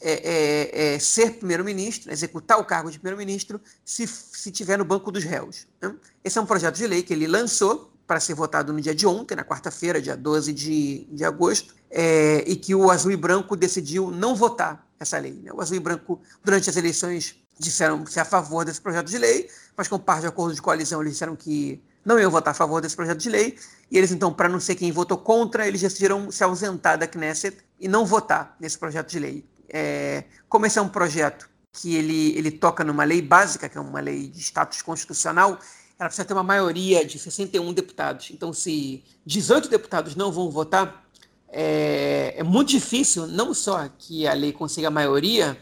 [0.00, 5.12] é, é, é, ser primeiro-ministro, executar o cargo de primeiro-ministro, se, se tiver no banco
[5.12, 5.66] dos réus.
[5.80, 5.94] Né?
[6.24, 9.06] Esse é um projeto de lei que ele lançou para ser votado no dia de
[9.06, 13.54] ontem, na quarta-feira, dia 12 de, de agosto, é, e que o Azul e Branco
[13.54, 15.40] decidiu não votar essa lei.
[15.42, 15.52] Né?
[15.52, 19.48] O Azul e Branco, durante as eleições, disseram ser a favor desse projeto de lei,
[19.76, 22.80] mas com parte de acordo de coalizão, eles disseram que não iam votar a favor
[22.80, 23.58] desse projeto de lei,
[23.90, 27.58] e eles, então, para não ser quem votou contra, eles decidiram se ausentar da Knesset
[27.78, 29.44] e não votar nesse projeto de lei.
[29.68, 33.80] É, como esse é um projeto que ele, ele toca numa lei básica, que é
[33.80, 35.58] uma lei de status constitucional,
[35.98, 38.30] ela precisa ter uma maioria de 61 deputados.
[38.30, 41.04] Então, se 18 deputados não vão votar,
[41.48, 45.56] é, é muito difícil, não só que a lei consiga a maioria,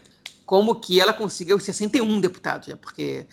[0.51, 2.75] como que ela consiga os 61 deputados, né?
[2.75, 3.25] porque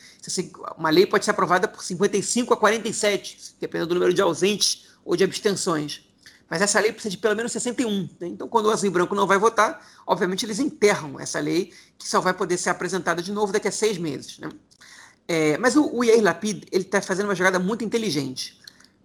[0.76, 5.16] uma lei pode ser aprovada por 55 a 47, dependendo do número de ausentes ou
[5.16, 6.08] de abstenções.
[6.48, 8.08] Mas essa lei precisa de pelo menos 61.
[8.20, 8.28] Né?
[8.28, 12.08] Então, quando o Azul e Branco não vai votar, obviamente eles enterram essa lei, que
[12.08, 14.38] só vai poder ser apresentada de novo daqui a seis meses.
[14.38, 14.48] Né?
[15.26, 18.60] É, mas o, o Yair Lapid está fazendo uma jogada muito inteligente,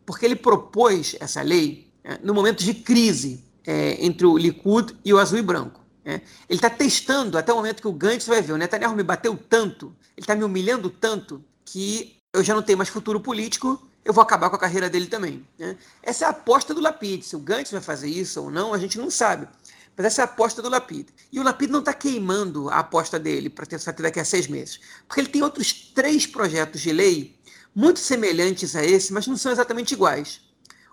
[0.06, 5.12] porque ele propôs essa lei é, no momento de crise é, entre o Likud e
[5.12, 5.83] o Azul e Branco.
[6.06, 6.16] É.
[6.50, 8.54] Ele está testando até o momento que o Gantz vai ver.
[8.54, 12.78] O Netanyahu me bateu tanto, ele está me humilhando tanto, que eu já não tenho
[12.78, 15.48] mais futuro político, eu vou acabar com a carreira dele também.
[15.58, 15.78] Né?
[16.02, 17.24] Essa é a aposta do Lapid.
[17.24, 19.48] Se o Gantz vai fazer isso ou não, a gente não sabe.
[19.96, 21.08] Mas essa é a aposta do Lapid.
[21.32, 24.48] E o Lapid não está queimando a aposta dele para ter ter daqui a seis
[24.48, 24.80] meses.
[25.08, 27.40] Porque ele tem outros três projetos de lei
[27.74, 30.42] muito semelhantes a esse, mas não são exatamente iguais.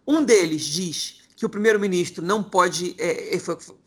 [0.06, 3.40] Um deles diz que o primeiro-ministro não pode, é, é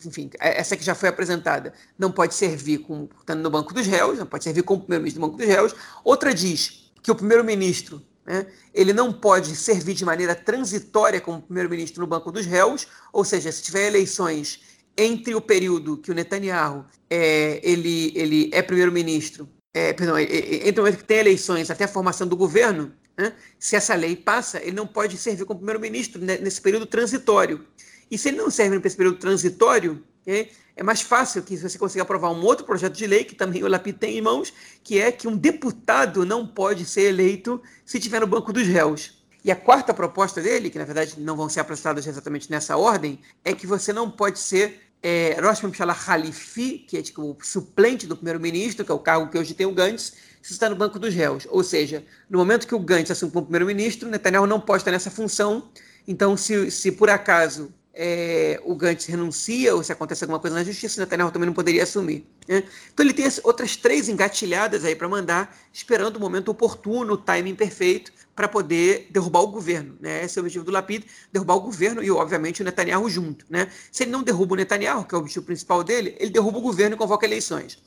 [0.04, 3.86] enfim, é, essa que já foi apresentada, não pode servir com, estando no banco dos
[3.86, 5.76] réus, não pode servir como primeiro-ministro do banco dos réus.
[6.04, 12.02] Outra diz que o primeiro-ministro né, ele não pode servir de maneira transitória como primeiro-ministro
[12.02, 14.62] no banco dos réus, ou seja, se tiver eleições
[14.98, 20.84] entre o período que o Netanyahu é, ele, ele é primeiro-ministro, é, perdão, entre o
[20.84, 23.34] momento que tem eleições até a formação do governo, né?
[23.60, 27.66] Se essa lei passa, ele não pode servir como primeiro-ministro nesse período transitório.
[28.10, 32.04] E se ele não serve nesse período transitório, é, é mais fácil que você consiga
[32.04, 35.12] aprovar um outro projeto de lei, que também o Lapid tem em mãos, que é
[35.12, 39.24] que um deputado não pode ser eleito se estiver no banco dos réus.
[39.44, 43.20] E a quarta proposta dele, que na verdade não vão ser apresentadas exatamente nessa ordem,
[43.44, 45.62] é que você não pode ser é, Rosh
[46.06, 49.66] Khalifi, que é tipo, o suplente do primeiro-ministro, que é o cargo que hoje tem
[49.66, 51.48] o Gantz, se está no banco dos réus.
[51.50, 55.10] Ou seja, no momento que o Gantz assume como primeiro-ministro, Netanyahu não pode estar nessa
[55.10, 55.70] função.
[56.06, 60.64] Então, se, se por acaso é, o Gantz renuncia ou se acontece alguma coisa na
[60.64, 62.28] justiça, Netanyahu também não poderia assumir.
[62.46, 62.64] Né?
[62.94, 67.56] Então ele tem outras três engatilhadas aí para mandar, esperando o momento oportuno, o timing
[67.56, 69.96] perfeito, para poder derrubar o governo.
[70.02, 70.26] Né?
[70.26, 73.46] Esse é o objetivo do Lapid, derrubar o governo e, obviamente, o Netanyahu junto.
[73.50, 73.70] Né?
[73.90, 76.62] Se ele não derruba o Netanyahu, que é o objetivo principal dele, ele derruba o
[76.62, 77.78] governo e convoca eleições.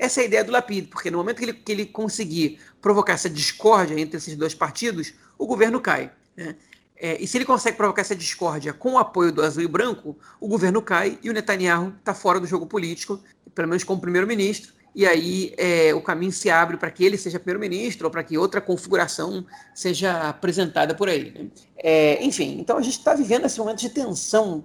[0.00, 3.12] Essa é a ideia do Lapid, porque no momento que ele, que ele conseguir provocar
[3.12, 6.10] essa discórdia entre esses dois partidos, o governo cai.
[6.34, 6.56] Né?
[6.96, 10.16] É, e se ele consegue provocar essa discórdia com o apoio do azul e branco,
[10.40, 13.20] o governo cai e o Netanyahu está fora do jogo político,
[13.54, 17.38] pelo menos como primeiro-ministro, e aí é, o caminho se abre para que ele seja
[17.38, 19.44] primeiro-ministro ou para que outra configuração
[19.74, 21.30] seja apresentada por aí.
[21.30, 21.50] Né?
[21.76, 24.64] É, enfim, então a gente está vivendo esse momento de tensão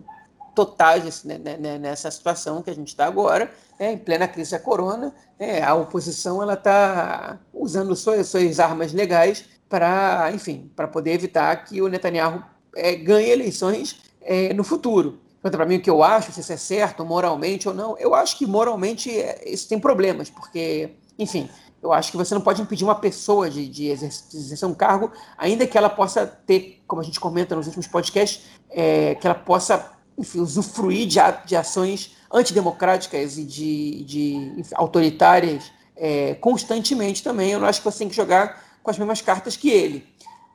[0.56, 4.52] totais né, né, né, nessa situação que a gente está agora, né, em plena crise
[4.52, 10.88] da corona, né, a oposição ela está usando suas, suas armas legais para, enfim, para
[10.88, 12.44] poder evitar que o Netanyahu
[12.76, 15.20] é, ganhe eleições é, no futuro.
[15.42, 18.16] pergunta para mim o que eu acho, se isso é certo moralmente ou não, eu
[18.16, 21.50] acho que moralmente é, isso tem problemas, porque, enfim,
[21.86, 25.68] eu acho que você não pode impedir uma pessoa de, de exercer, um cargo, ainda
[25.68, 29.92] que ela possa ter, como a gente comenta nos últimos podcasts, é, que ela possa
[30.18, 37.52] enfim, usufruir de, de ações antidemocráticas e de, de enfim, autoritárias é, constantemente também.
[37.52, 40.06] Eu não acho que você tem que jogar com as mesmas cartas que ele.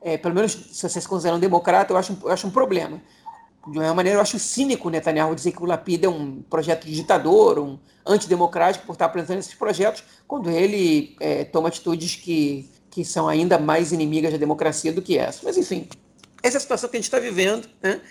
[0.01, 2.99] É, pelo menos se você se um democrata, eu acho, eu acho um problema
[3.67, 6.95] de uma maneira, eu acho cínico Netanyahu dizer que o Lapid é um projeto de
[6.95, 13.05] ditador, um antidemocrático por estar apresentando esses projetos, quando ele é, toma atitudes que, que
[13.05, 15.41] são ainda mais inimigas da democracia do que essa.
[15.43, 15.87] Mas, enfim,
[16.41, 17.69] essa é a situação que a gente está vivendo.
[17.83, 18.01] Né?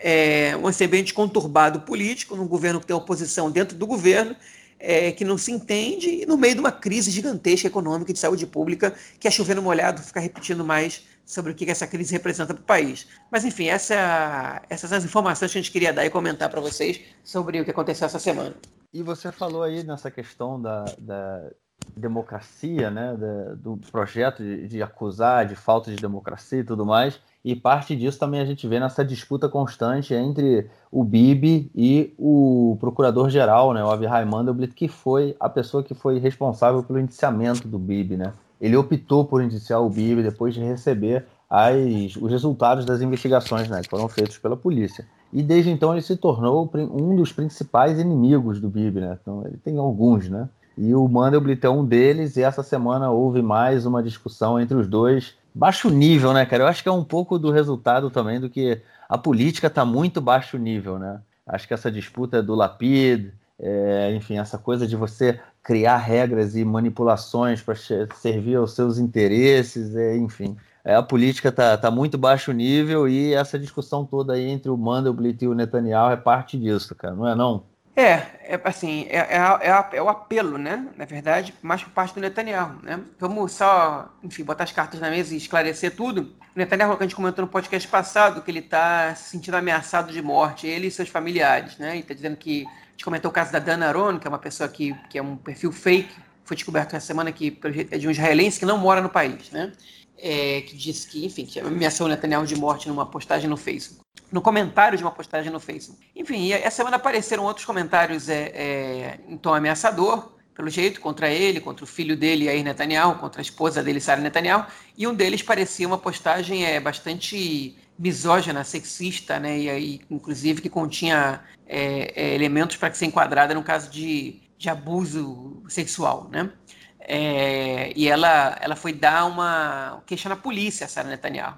[0.00, 4.36] É um ambiente conturbado político, num governo que tem oposição dentro do governo,
[4.78, 8.46] é, que não se entende, e no meio de uma crise gigantesca econômica de saúde
[8.46, 12.62] pública, que é chovendo molhado, ficar repetindo mais sobre o que essa crise representa para
[12.62, 13.06] o país.
[13.30, 17.00] Mas, enfim, essa, essas as informações que a gente queria dar e comentar para vocês
[17.22, 18.54] sobre o que aconteceu essa semana.
[18.92, 21.50] E você falou aí nessa questão da, da
[21.96, 27.20] democracia, né, da, do projeto de, de, acusar de falta de democracia e tudo mais,
[27.44, 32.76] e parte disso também a gente vê nessa disputa constante entre o Bibi e o
[32.80, 37.78] procurador-geral, né, o Avihai Mandelblit, que foi a pessoa que foi responsável pelo indiciamento do
[37.78, 43.00] Bibi, né, ele optou por indiciar o Bibi depois de receber as, os resultados das
[43.00, 45.06] investigações né, que foram feitos pela polícia.
[45.32, 49.18] E desde então ele se tornou um dos principais inimigos do Bibi, né?
[49.20, 50.48] Então ele tem alguns, né?
[50.78, 54.86] E o Mandelblit é um deles, e essa semana houve mais uma discussão entre os
[54.86, 55.34] dois.
[55.52, 56.62] Baixo nível, né, cara?
[56.62, 60.20] Eu acho que é um pouco do resultado também do que a política está muito
[60.20, 61.20] baixo nível, né?
[61.44, 66.64] Acho que essa disputa do Lapid, é, enfim, essa coisa de você criar regras e
[66.64, 70.56] manipulações para servir aos seus interesses, é, enfim.
[70.84, 74.76] É, a política está tá muito baixo nível e essa discussão toda aí entre o
[74.76, 77.64] Mandelblit e o Netanyahu é parte disso, cara, não é não?
[78.00, 80.86] É, é assim, é, é, é, é, o apelo, né?
[80.96, 83.00] Na verdade, mais por parte do Netanyahu, né?
[83.18, 86.32] Vamos só, enfim, botar as cartas na mesa e esclarecer tudo.
[86.54, 90.12] O Netanyahu, que a gente comentou no podcast passado, que ele está se sentindo ameaçado
[90.12, 91.96] de morte, ele e seus familiares, né?
[91.96, 92.66] E está dizendo que
[92.98, 95.36] gente comentou o caso da Dana Aron, que é uma pessoa que, que é um
[95.36, 96.12] perfil fake,
[96.44, 97.56] foi descoberto essa semana que
[97.90, 99.72] é de um israelense que não mora no país, né?
[100.16, 104.02] É, que disse que, enfim, que ameaçou o Netanyahu de morte numa postagem no Facebook.
[104.30, 106.00] No comentário de uma postagem no Facebook.
[106.14, 111.60] Enfim, essa semana apareceram outros comentários é, é, em tom ameaçador, pelo jeito, contra ele,
[111.60, 114.66] contra o filho dele, Yair Netanyahu, contra a esposa dele, Sarah Netanyahu,
[114.96, 120.68] e um deles parecia uma postagem é, bastante misógina, sexista, né, e aí, inclusive, que
[120.68, 126.50] continha é, é, elementos para ser enquadrada no caso de, de abuso sexual, né?
[126.98, 131.56] É, e ela, ela foi dar uma queixa na polícia, Sarah Netanyahu.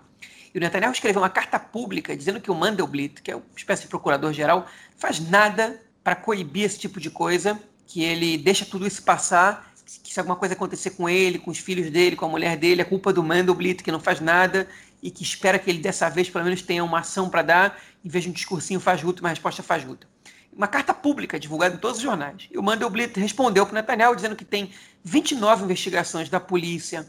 [0.54, 3.82] E o Netanyahu escreveu uma carta pública dizendo que o Mandelblit, que é uma espécie
[3.82, 9.02] de procurador-geral, faz nada para coibir esse tipo de coisa que ele deixa tudo isso
[9.02, 9.72] passar,
[10.02, 12.80] que se alguma coisa acontecer com ele, com os filhos dele, com a mulher dele,
[12.82, 14.68] é culpa do Mandelblit, que não faz nada
[15.02, 18.24] e que espera que ele dessa vez pelo menos tenha uma ação para dar, vez
[18.24, 20.06] de um discursinho fajuto, uma resposta fajuta.
[20.52, 22.48] Uma carta pública divulgada em todos os jornais.
[22.50, 24.72] E o Mandelblit respondeu para o Netanyahu dizendo que tem
[25.02, 27.06] 29 investigações da polícia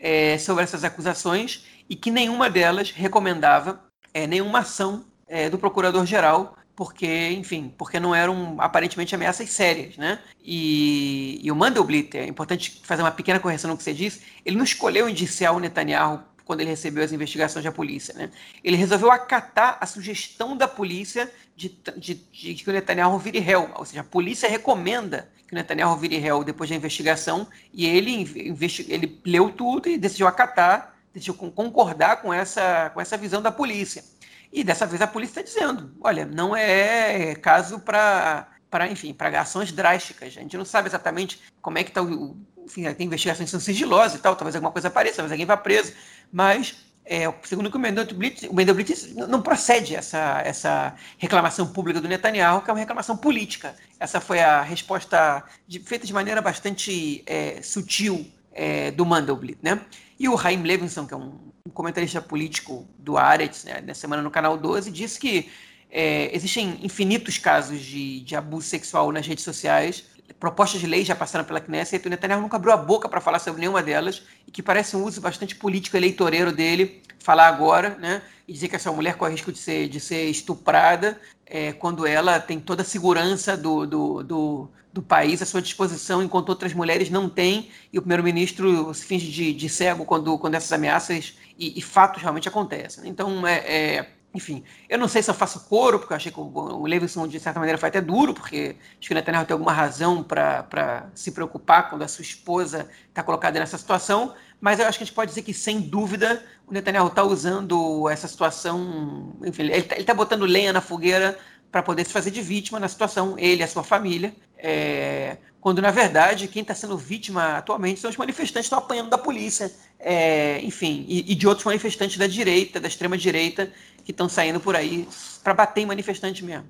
[0.00, 3.80] é, sobre essas acusações e que nenhuma delas recomendava
[4.12, 10.18] é, nenhuma ação é, do procurador-geral porque, enfim, porque não eram aparentemente ameaças sérias, né?
[10.42, 14.56] E, e o Mandelblit, é importante fazer uma pequena correção no que você disse, ele
[14.56, 18.30] não escolheu indiciar o Netanyahu quando ele recebeu as investigações da polícia, né?
[18.64, 21.30] Ele resolveu acatar a sugestão da polícia
[21.60, 25.56] de, de, de que o Netanyahu vire réu, ou seja, a polícia recomenda que o
[25.56, 28.56] Netanyahu vire réu depois da investigação e ele,
[28.88, 34.02] ele leu tudo e decidiu acatar, decidiu concordar com essa, com essa visão da polícia.
[34.50, 39.40] E dessa vez a polícia está dizendo: olha, não é caso para para enfim para
[39.40, 40.28] ações drásticas.
[40.28, 44.18] A gente não sabe exatamente como é que está o, enfim, tem investigações são sigilosas
[44.18, 45.92] e tal, talvez alguma coisa apareça, talvez alguém vá preso,
[46.32, 52.62] mas é, segundo o Mendelblitz, o Mendelblitz não procede essa, essa reclamação pública do Netanyahu,
[52.62, 53.74] que é uma reclamação política.
[53.98, 59.80] Essa foi a resposta de, feita de maneira bastante é, sutil é, do Mandelblit, né?
[60.18, 64.22] E o Haim Levinson, que é um um comentarista político do Aretz, né, nessa semana
[64.22, 65.48] no canal 12, disse que
[65.90, 70.04] é, existem infinitos casos de, de, abuso sexual nas redes sociais.
[70.38, 73.20] Propostas de lei já passaram pela Knesset e o Netanyahu nunca abriu a boca para
[73.20, 77.96] falar sobre nenhuma delas e que parece um uso bastante político eleitoreiro dele falar agora,
[77.98, 78.22] né?
[78.46, 82.40] E dizer que essa mulher corre risco de ser, de ser estuprada é, quando ela
[82.40, 87.10] tem toda a segurança do, do, do, do, país à sua disposição, enquanto outras mulheres
[87.10, 91.78] não têm, e o primeiro-ministro se finge de, de, cego quando, quando essas ameaças e,
[91.78, 93.08] e fatos realmente acontecem.
[93.08, 96.38] Então, é, é enfim, eu não sei se eu faço coro, porque eu achei que
[96.38, 99.54] o, o Levinson, de certa maneira, foi até duro, porque acho que o Netanyahu tem
[99.54, 104.86] alguma razão para se preocupar quando a sua esposa está colocada nessa situação, mas eu
[104.86, 109.34] acho que a gente pode dizer que, sem dúvida, o Netanyahu está usando essa situação,
[109.44, 111.36] enfim, ele está tá botando lenha na fogueira
[111.70, 114.34] para poder se fazer de vítima na situação, ele e a sua família.
[114.58, 119.10] É, quando na verdade quem está sendo vítima atualmente são os manifestantes que estão apanhando
[119.10, 123.70] da polícia, é, enfim, e, e, de outros manifestantes da direita, da extrema direita,
[124.04, 125.06] que estão saindo por aí
[125.44, 126.64] para bater em manifestante mesmo.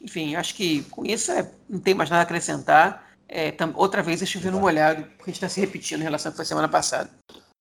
[0.00, 3.04] Enfim, acho que com isso é, não tem mais nada a acrescentar.
[3.28, 6.30] É, tam, outra vez é chovendo molhado, porque a gente está se repetindo em relação
[6.30, 7.10] ao que foi semana passada.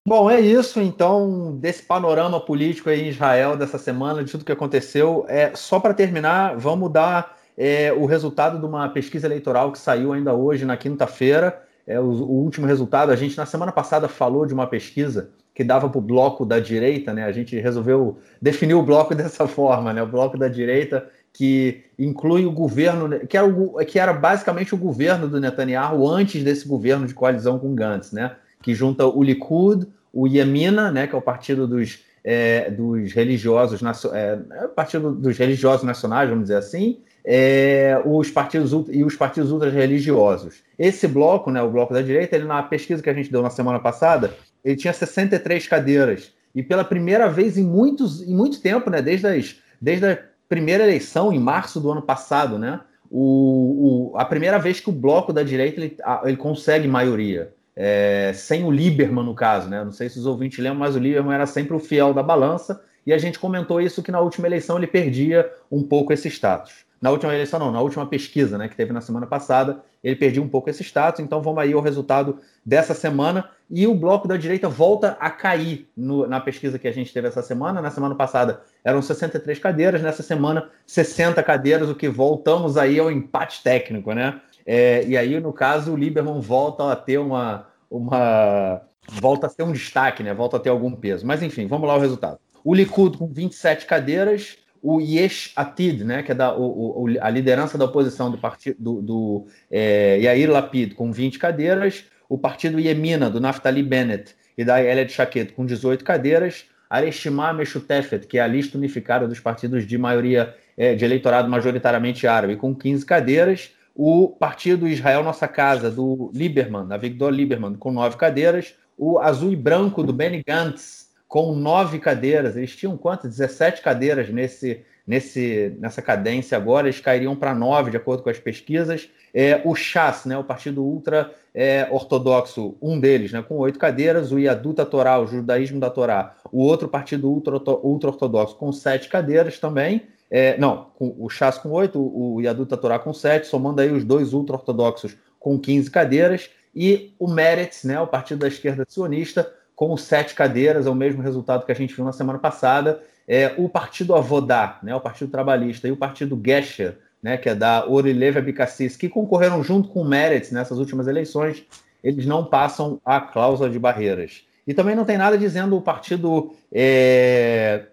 [0.07, 4.51] Bom, é isso então desse panorama político aí em Israel dessa semana, de tudo que
[4.51, 5.25] aconteceu.
[5.27, 10.13] É, só para terminar, vamos dar é, o resultado de uma pesquisa eleitoral que saiu
[10.13, 11.61] ainda hoje, na quinta-feira.
[11.87, 15.63] É, o, o, último resultado, a gente na semana passada falou de uma pesquisa que
[15.63, 17.23] dava para o bloco da direita, né?
[17.23, 20.03] A gente resolveu definir o bloco dessa forma, né?
[20.03, 24.77] O bloco da direita que inclui o governo, que era, o, que era basicamente o
[24.77, 28.35] governo do Netanyahu antes desse governo de coalizão com Gantz, né?
[28.61, 31.07] Que junta o Likud, o Yemina, né?
[31.07, 33.81] Que é o partido dos, é, dos religiosos,
[34.13, 39.51] é, é, partido dos religiosos nacionais, vamos dizer assim, é, os partidos e os partidos
[39.51, 40.63] ultra-religiosos.
[40.77, 43.49] Esse bloco, né, o bloco da direita, ele na pesquisa que a gente deu na
[43.49, 46.31] semana passada, ele tinha 63 cadeiras.
[46.53, 50.83] E pela primeira vez em, muitos, em muito tempo, né, desde, as, desde a primeira
[50.83, 55.33] eleição, em março do ano passado, né, o, o a primeira vez que o bloco
[55.33, 57.53] da direita ele, ele consegue maioria.
[57.75, 59.83] É, sem o Lieberman, no caso, né?
[59.83, 62.81] Não sei se os ouvintes lembram, mas o Lieberman era sempre o fiel da balança,
[63.05, 66.84] e a gente comentou isso que na última eleição ele perdia um pouco esse status.
[67.05, 70.41] Na última eleição, não, na última pesquisa, né, que teve na semana passada, ele perdeu
[70.41, 71.19] um pouco esse status.
[71.19, 73.47] Então vamos aí ao resultado dessa semana.
[73.69, 77.27] E o bloco da direita volta a cair no, na pesquisa que a gente teve
[77.27, 77.79] essa semana.
[77.79, 83.11] Na semana passada eram 63 cadeiras, nessa semana 60 cadeiras, o que voltamos aí ao
[83.11, 84.41] empate técnico, né?
[84.65, 88.81] É, e aí, no caso, o Lieberman volta a ter uma, uma.
[89.07, 90.33] volta a ter um destaque, né?
[90.33, 91.23] Volta a ter algum peso.
[91.23, 92.39] Mas enfim, vamos lá ao resultado.
[92.63, 97.27] O Likud com 27 cadeiras, o Yesh Atid, né, que é da, o, o, a
[97.31, 102.79] liderança da oposição do partido do, do é, Yair Lapid, com 20 cadeiras, o partido
[102.79, 108.41] Yemina, do Naftali Bennett e da Elliot Shaked, com 18 cadeiras, Areshimah Meshutefet, que é
[108.41, 113.71] a lista unificada dos partidos de maioria é, de eleitorado majoritariamente árabe, com 15 cadeiras,
[113.95, 119.51] o partido Israel Nossa Casa, do Lieberman, da Victor Lieberman, com 9 cadeiras, o Azul
[119.51, 121.04] e Branco, do Benny Gantz,
[121.35, 122.55] com nove cadeiras.
[122.55, 123.29] Eles tinham quantas?
[123.31, 128.39] 17 cadeiras nesse, nesse, nessa cadência agora, eles cairiam para nove, de acordo com as
[128.39, 129.09] pesquisas.
[129.33, 134.31] É, o Chas, né, o partido ultra é, ortodoxo, um deles, né, com oito cadeiras,
[134.31, 139.09] o Yaduta Torá, o judaísmo da Torá, o outro partido ultra, ultra ortodoxo com sete
[139.09, 140.03] cadeiras também.
[140.31, 144.31] É, não, o Chas com oito, o Yaduta Torá com sete, somando aí os dois
[144.31, 149.95] ultra ortodoxos com 15 cadeiras, e o Meretz, né, o partido da esquerda sionista, com
[149.97, 153.01] sete cadeiras, é o mesmo resultado que a gente viu na semana passada.
[153.27, 157.55] É, o Partido Avodá, né, o Partido Trabalhista, e o Partido Gesher, né, que é
[157.55, 161.65] da Orilev Abicassis, que concorreram junto com o Meretz nessas últimas eleições,
[162.03, 164.43] eles não passam a cláusula de barreiras.
[164.67, 167.85] E também não tem nada dizendo o Partido é,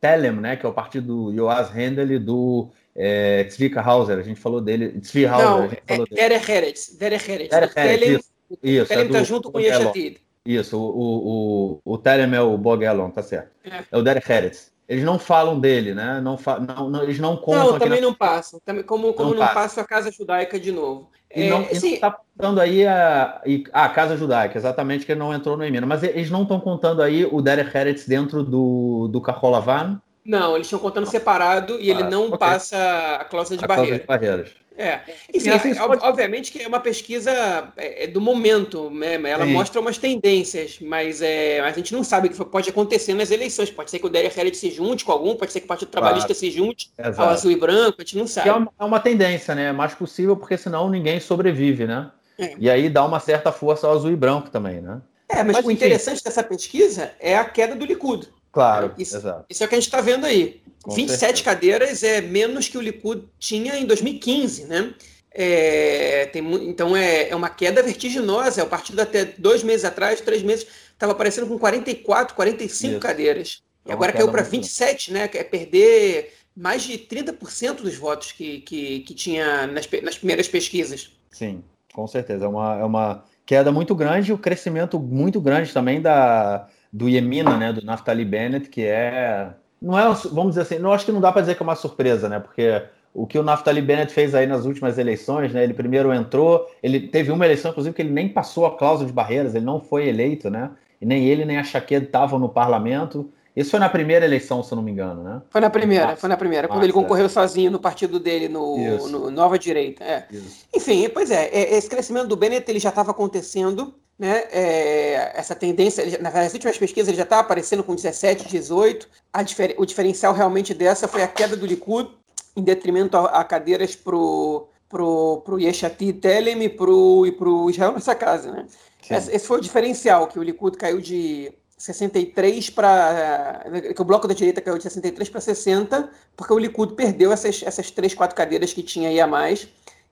[0.00, 4.60] Telem, né, que é o partido Joas Hendel do é, Tzvika Hauser, a gente falou
[4.60, 5.00] dele.
[5.00, 6.28] Tzvi Hauser, não, a gente falou é, dele.
[6.28, 6.96] Derek Heretz.
[6.96, 7.50] Derek Heretz.
[7.50, 8.30] Derek Heretz, Telem, isso.
[8.62, 10.20] isso Telem está é junto com o Yeshatid.
[10.48, 13.50] Isso, o, o, o Telem é o Bogelon, tá certo.
[13.62, 14.72] É, é o Derek Harris.
[14.88, 16.22] Eles não falam dele, né?
[16.22, 17.72] Não, fa não, não eles não contam.
[17.72, 18.06] Não, também na...
[18.06, 18.58] não passam.
[18.64, 21.10] Também, como como não, não passa a Casa Judaica de novo.
[21.36, 23.42] E é, não, assim, está contando aí a,
[23.74, 25.86] a Casa Judaica, exatamente, que ele não entrou no Emina.
[25.86, 30.00] Mas eles não estão contando aí o Derek Harris dentro do, do Carrolavan?
[30.24, 32.38] Não, eles estão contando separado e ah, ele não okay.
[32.38, 33.98] passa a cláusula de a barreira.
[33.98, 34.68] Cláusula de barreiras.
[34.78, 35.00] É.
[35.34, 36.04] Enfim, assim, pode...
[36.04, 37.32] obviamente que é uma pesquisa
[37.76, 39.14] é, é do momento, né?
[39.14, 39.52] Ela Sim.
[39.52, 43.70] mostra umas tendências, mas é, a gente não sabe o que pode acontecer nas eleições.
[43.70, 45.88] Pode ser que o Derek Herod se junte com algum, pode ser que o Partido
[45.88, 46.38] Trabalhista claro.
[46.38, 47.20] se junte Exato.
[47.20, 48.48] ao azul e branco, a gente não sabe.
[48.50, 49.64] É uma, é uma, tendência, né?
[49.64, 52.12] É mais possível, porque senão ninguém sobrevive, né?
[52.38, 52.54] É.
[52.56, 55.00] E aí dá uma certa força ao azul e branco também, né?
[55.28, 58.28] É, mas, mas o interessante dessa pesquisa é a queda do Likud.
[58.52, 59.44] Claro, isso, exato.
[59.48, 60.60] Isso é o que a gente está vendo aí.
[60.82, 61.44] Com 27 certeza.
[61.44, 64.94] cadeiras é menos que o Likud tinha em 2015, né?
[65.30, 68.64] É, tem, então é, é uma queda vertiginosa.
[68.64, 73.00] O partido até dois meses atrás, três meses, estava aparecendo com 44, 45 Isso.
[73.00, 73.62] cadeiras.
[73.84, 75.30] É e agora caiu para 27, né?
[75.32, 81.12] É perder mais de 30% dos votos que, que, que tinha nas, nas primeiras pesquisas.
[81.30, 81.62] Sim,
[81.94, 82.46] com certeza.
[82.46, 87.56] É uma, é uma queda muito grande, o crescimento muito grande também da, do Yemina,
[87.56, 91.20] né, do Naftali Bennett, que é não é, vamos dizer assim, não acho que não
[91.20, 92.40] dá para dizer que é uma surpresa, né?
[92.40, 92.82] Porque
[93.14, 95.62] o que o Naftali Bennett fez aí nas últimas eleições, né?
[95.62, 99.12] Ele primeiro entrou, ele teve uma eleição, inclusive, que ele nem passou a cláusula de
[99.12, 100.70] barreiras, ele não foi eleito, né?
[101.00, 103.30] E nem ele nem a Chaquet estavam no parlamento.
[103.54, 105.42] Isso foi na primeira eleição, se eu não me engano, né?
[105.50, 107.28] Foi na primeira, foi na primeira, quando ele concorreu é.
[107.28, 110.04] sozinho no partido dele, no, no Nova Direita.
[110.04, 110.26] É.
[110.74, 114.44] Enfim, pois é, é, esse crescimento do Bennett ele já estava acontecendo, né?
[114.50, 119.08] É, essa tendência, nas últimas pesquisas ele já estava aparecendo com 17, 18.
[119.44, 122.10] Difer, o diferencial realmente dessa foi a queda do Likud,
[122.56, 128.14] em detrimento a, a cadeiras pro pro, pro Yeshati Telem e e pro Israel nessa
[128.14, 128.66] casa, né?
[129.10, 133.64] Esse, esse foi o diferencial, que o Likud caiu de 63 para.
[133.94, 137.62] que o bloco da direita caiu de 63 para 60, porque o Likud perdeu essas,
[137.64, 139.68] essas três, quatro cadeiras que tinha aí a mais.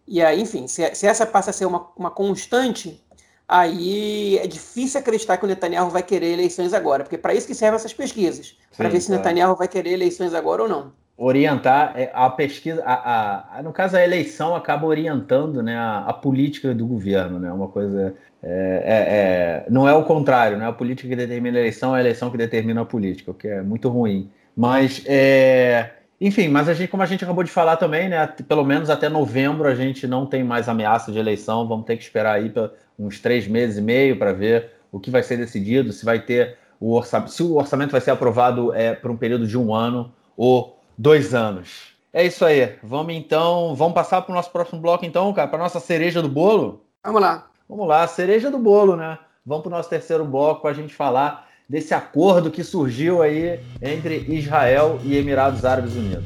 [0.07, 3.03] E aí, enfim, se, se essa passa a ser uma, uma constante,
[3.49, 7.55] aí é difícil acreditar que o Netanyahu vai querer eleições agora, porque para isso que
[7.55, 9.16] servem essas pesquisas para ver se o é.
[9.16, 10.92] Netanyahu vai querer eleições agora ou não.
[11.18, 16.12] Orientar é, a pesquisa, a, a, no caso a eleição acaba orientando né, a, a
[16.12, 17.51] política do governo, né?
[17.51, 21.57] Uma coisa é, é, é, não é o contrário, não é a política que determina
[21.57, 24.30] a eleição, é a eleição que determina a política, o que é muito ruim.
[24.55, 25.90] Mas, é,
[26.21, 29.09] enfim, mas a gente, como a gente acabou de falar também, né, pelo menos até
[29.09, 32.53] novembro a gente não tem mais ameaça de eleição, vamos ter que esperar aí
[32.99, 36.57] uns três meses e meio para ver o que vai ser decidido, se vai ter
[36.81, 40.12] o orçamento, se o orçamento vai ser aprovado é, por um período de um ano
[40.37, 41.95] ou dois anos.
[42.12, 42.77] É isso aí.
[42.83, 46.29] Vamos então, vamos passar para o nosso próximo bloco então, cara, para nossa cereja do
[46.29, 46.83] bolo.
[47.05, 47.51] Vamos lá.
[47.69, 49.19] Vamos lá, cereja do bolo, né?
[49.45, 53.61] Vamos para o nosso terceiro bloco para a gente falar desse acordo que surgiu aí
[53.83, 56.25] entre Israel e Emirados Árabes Unidos.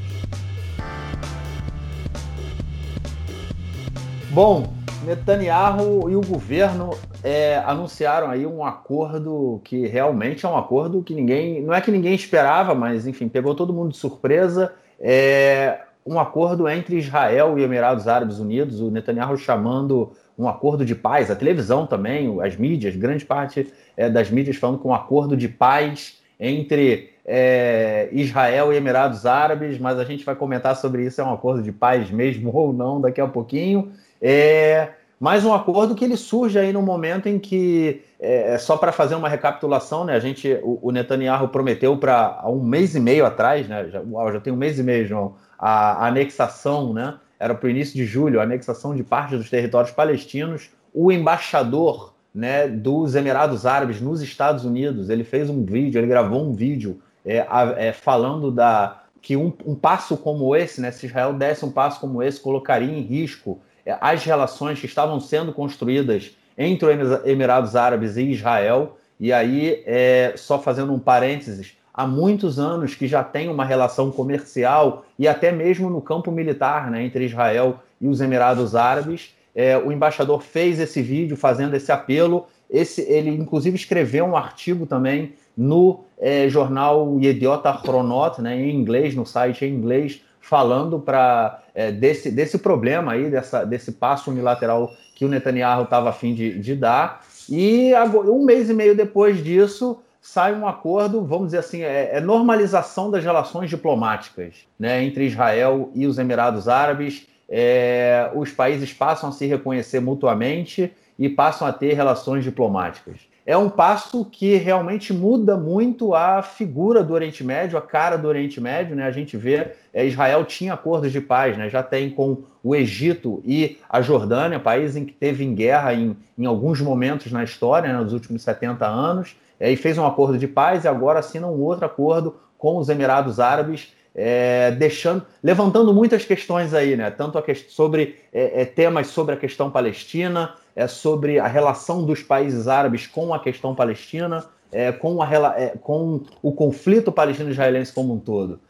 [4.30, 4.72] Bom,
[5.04, 6.90] Netanyahu e o governo
[7.24, 11.90] é, anunciaram aí um acordo que realmente é um acordo que ninguém, não é que
[11.90, 14.72] ninguém esperava, mas enfim, pegou todo mundo de surpresa.
[15.00, 20.94] É um acordo entre Israel e Emirados Árabes Unidos, o Netanyahu chamando um acordo de
[20.94, 25.36] paz, a televisão também, as mídias, grande parte é, das mídias falando com um acordo
[25.36, 31.20] de paz entre é, Israel e Emirados Árabes, mas a gente vai comentar sobre isso,
[31.20, 33.92] é um acordo de paz mesmo ou não daqui a pouquinho.
[34.20, 34.88] É,
[35.20, 39.14] mais um acordo que ele surge aí no momento em que, é, só para fazer
[39.14, 43.68] uma recapitulação, né, a gente, o, o Netanyahu prometeu para um mês e meio atrás,
[43.68, 47.54] né, já, uau, já tem um mês e meio, João, a, a anexação, né, era
[47.54, 50.68] para o início de julho, a anexação de parte dos territórios palestinos.
[50.92, 56.46] O embaixador né, dos Emirados Árabes nos Estados Unidos, ele fez um vídeo, ele gravou
[56.46, 57.46] um vídeo é,
[57.78, 62.00] é, falando da que um, um, passo como esse, né, se Israel desse um passo
[62.00, 67.76] como esse, colocaria em risco é, as relações que estavam sendo construídas entre os Emirados
[67.76, 68.96] Árabes e Israel.
[69.18, 74.10] E aí, é, só fazendo um parênteses, há muitos anos que já tem uma relação
[74.10, 79.34] comercial e até mesmo no campo militar né, entre Israel e os Emirados Árabes.
[79.54, 82.46] É, o embaixador fez esse vídeo fazendo esse apelo.
[82.70, 89.14] Esse, ele, inclusive, escreveu um artigo também no é, jornal Yediot Ahronot, né, em inglês,
[89.14, 94.90] no site em inglês, falando para é, desse, desse problema aí, dessa, desse passo unilateral
[95.14, 97.22] que o Netanyahu estava a fim de, de dar.
[97.46, 97.92] E
[98.26, 103.10] um mês e meio depois disso, sai um acordo, vamos dizer assim, é, é, normalização
[103.10, 107.26] das relações diplomáticas né, entre Israel e os Emirados Árabes.
[107.48, 113.30] É, os países passam a se reconhecer mutuamente e passam a ter relações diplomáticas.
[113.46, 118.28] É um passo que realmente muda muito a figura do Oriente Médio, a cara do
[118.28, 118.94] Oriente Médio.
[118.94, 119.04] Né?
[119.04, 121.68] A gente vê, é, Israel tinha acordos de paz, né?
[121.68, 126.14] já tem com o Egito e a Jordânia, país em que teve em guerra em,
[126.38, 130.38] em alguns momentos na história, né, nos últimos 70 anos é, e fez um acordo
[130.38, 135.94] de paz e agora assina um outro acordo com os Emirados Árabes, é, deixando, levantando
[135.94, 137.10] muitas questões aí, né?
[137.10, 142.66] Tanto sobre é, é, temas sobre a questão palestina, é, sobre a relação dos países
[142.66, 148.18] árabes com a questão palestina, é, com, a, é, com o conflito palestino-israelense como um
[148.18, 148.60] todo.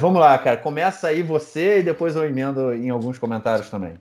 [0.00, 0.56] Vamos lá, cara.
[0.56, 3.98] Começa aí você e depois eu emendo em alguns comentários também.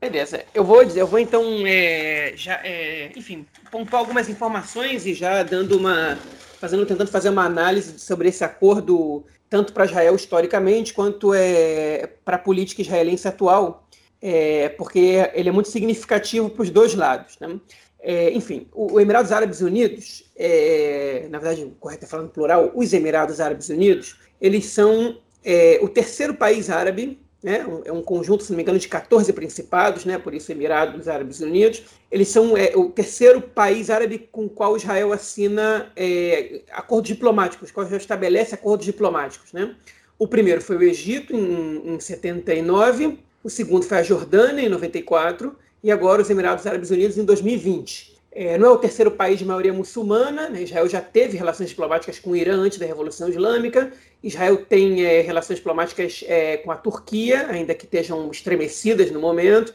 [0.00, 0.44] Beleza.
[0.54, 5.42] Eu vou dizer, eu vou então é, já, é, enfim, pontuar algumas informações e já
[5.42, 6.18] dando uma,
[6.58, 12.36] fazendo, tentando fazer uma análise sobre esse acordo tanto para Israel historicamente quanto é, para
[12.36, 13.86] a política israelense atual,
[14.22, 17.36] é, porque ele é muito significativo para os dois lados.
[17.38, 17.60] Né?
[18.00, 22.92] É, enfim, o, o, Emirados Árabes Unidos, é, na verdade, correto é falando plural, os
[22.94, 27.64] Emirados Árabes Unidos, eles são é, o terceiro país árabe né?
[27.84, 30.18] é um conjunto, se não me engano, de 14 principados, né?
[30.18, 31.82] por isso Emirados Árabes Unidos.
[32.10, 37.70] Eles são é, o terceiro país árabe com o qual Israel assina é, acordos diplomáticos,
[37.70, 39.52] qual já estabelece acordos diplomáticos.
[39.52, 39.74] Né?
[40.18, 45.56] O primeiro foi o Egito, em, em 79, o segundo foi a Jordânia, em 94,
[45.82, 48.19] e agora os Emirados Árabes Unidos, em 2020.
[48.32, 50.62] É, não é o terceiro país de maioria muçulmana, né?
[50.62, 55.20] Israel já teve relações diplomáticas com o Irã antes da Revolução Islâmica, Israel tem é,
[55.20, 59.74] relações diplomáticas é, com a Turquia, ainda que estejam estremecidas no momento,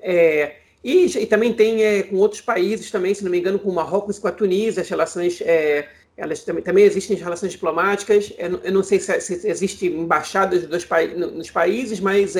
[0.00, 3.68] é, e, e, também tem é, com outros países também, se não me engano, com
[3.68, 5.86] o Marrocos e com a Tunísia, as relações, é,
[6.16, 10.84] elas também, também existem relações diplomáticas, eu, eu não sei se, se existe embaixadas dos
[10.84, 12.34] pa nos países, mas,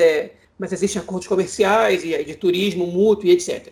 [0.59, 3.71] mas existem acordos comerciais e de turismo mútuo e etc.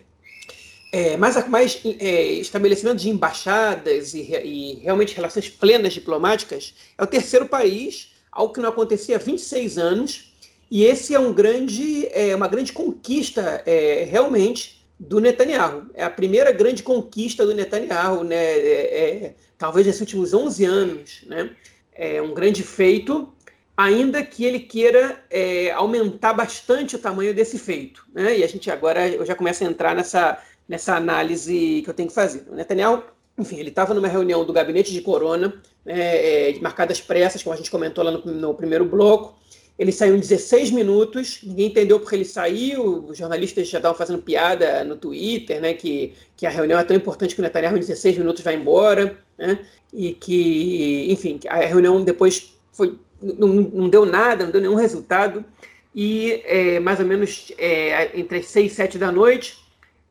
[0.94, 7.06] É, mais, mais é, estabelecimento de embaixadas e, e, realmente relações plenas diplomáticas é o
[7.06, 10.34] terceiro país, algo que não acontecia há 26 anos,
[10.70, 15.90] e esse é, um grande, é uma grande conquista é, realmente do Netanyahu.
[15.94, 21.24] É a primeira grande conquista do Netanyahu, né, é, é talvez nesses últimos 11 anos.
[21.26, 21.50] Né,
[21.94, 23.32] é um grande feito,
[23.76, 28.06] ainda que ele queira é, aumentar bastante o tamanho desse feito.
[28.14, 30.38] Né, e a gente agora eu já começa a entrar nessa
[30.68, 32.46] nessa análise que eu tenho que fazer.
[32.50, 33.02] O Netanyahu,
[33.38, 37.56] enfim, ele estava numa reunião do gabinete de Corona, né, é, marcadas pressas, como a
[37.56, 39.40] gente comentou lá no, no, primeiro bloco.
[39.78, 44.22] Ele saiu em 16 minutos, ninguém entendeu porque ele saiu, os jornalistas já estavam fazendo
[44.22, 47.80] piada no Twitter, né, que, que a reunião é tão importante que o Netanyahu em
[47.80, 49.58] 16 minutos vai embora, né,
[49.92, 55.44] e que, enfim, a reunião depois foi, não, não deu nada, não deu nenhum resultado,
[55.94, 59.58] e é, mais ou menos é, entre as 6 e 7 da noite,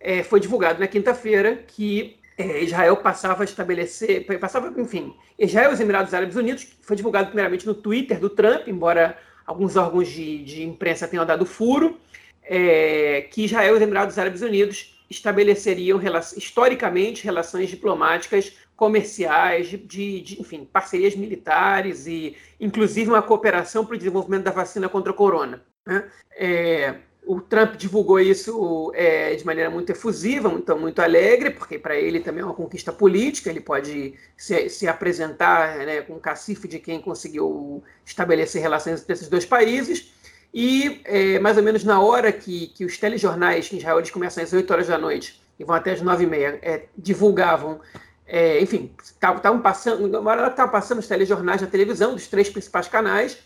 [0.01, 5.73] é, foi divulgado na quinta-feira que é, Israel passava a estabelecer, passava, enfim, Israel e
[5.73, 10.43] os Emirados Árabes Unidos, foi divulgado primeiramente no Twitter do Trump, embora alguns órgãos de,
[10.43, 11.99] de imprensa tenham dado furo,
[12.43, 15.99] é, que Israel e os Emirados Árabes Unidos estabeleceriam
[16.35, 19.77] historicamente relações diplomáticas, comerciais, de,
[20.21, 25.15] de, enfim, parcerias militares e, inclusive, uma cooperação para o desenvolvimento da vacina contra a
[25.15, 25.61] corona.
[25.85, 26.09] Né?
[26.35, 26.95] É,
[27.25, 32.19] o Trump divulgou isso é, de maneira muito efusiva, então muito alegre, porque para ele
[32.19, 36.79] também é uma conquista política, ele pode se, se apresentar né, com o cacife de
[36.79, 40.11] quem conseguiu estabelecer relações entre esses dois países.
[40.53, 44.43] E é, mais ou menos na hora que, que os telejornais, em Israel eles começam
[44.43, 47.79] às 8 horas da noite e vão até às 9 e meia, é, divulgavam,
[48.25, 52.87] é, enfim, estavam passando, uma hora estavam passando os telejornais na televisão, dos três principais
[52.87, 53.37] canais,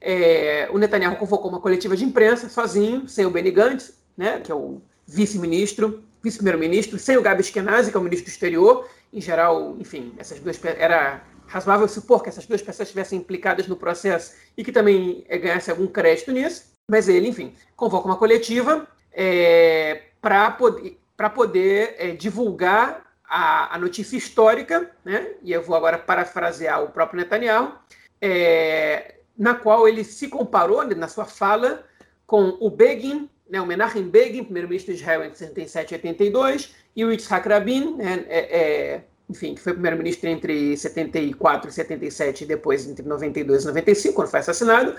[0.00, 4.50] é, o Netanyahu convocou uma coletiva de imprensa sozinho, sem o Benny Gantz, né, que
[4.50, 8.88] é o vice-ministro, vice-primeiro-ministro, sem o Gabi Eskenazi, que é o ministro do exterior.
[9.12, 13.76] Em geral, enfim, essas duas era razoável supor que essas duas pessoas estivessem implicadas no
[13.76, 16.70] processo e que também é, ganhasse algum crédito nisso.
[16.88, 20.98] Mas ele, enfim, convoca uma coletiva é, para poder,
[21.34, 25.34] poder é, divulgar a, a, notícia histórica, né?
[25.42, 27.72] e eu vou agora parafrasear o próprio Netanyahu,
[28.20, 31.82] é, na qual ele se comparou né, na sua fala
[32.26, 37.04] com o Begin, né, o Menachem Begin, primeiro-ministro de Israel entre 77 e 82, e
[37.06, 42.46] o Yitzhak Rabin, né, é, é, enfim, que foi primeiro-ministro entre 74 e 77 e
[42.46, 44.94] depois entre 92 e 95, quando foi assassinado,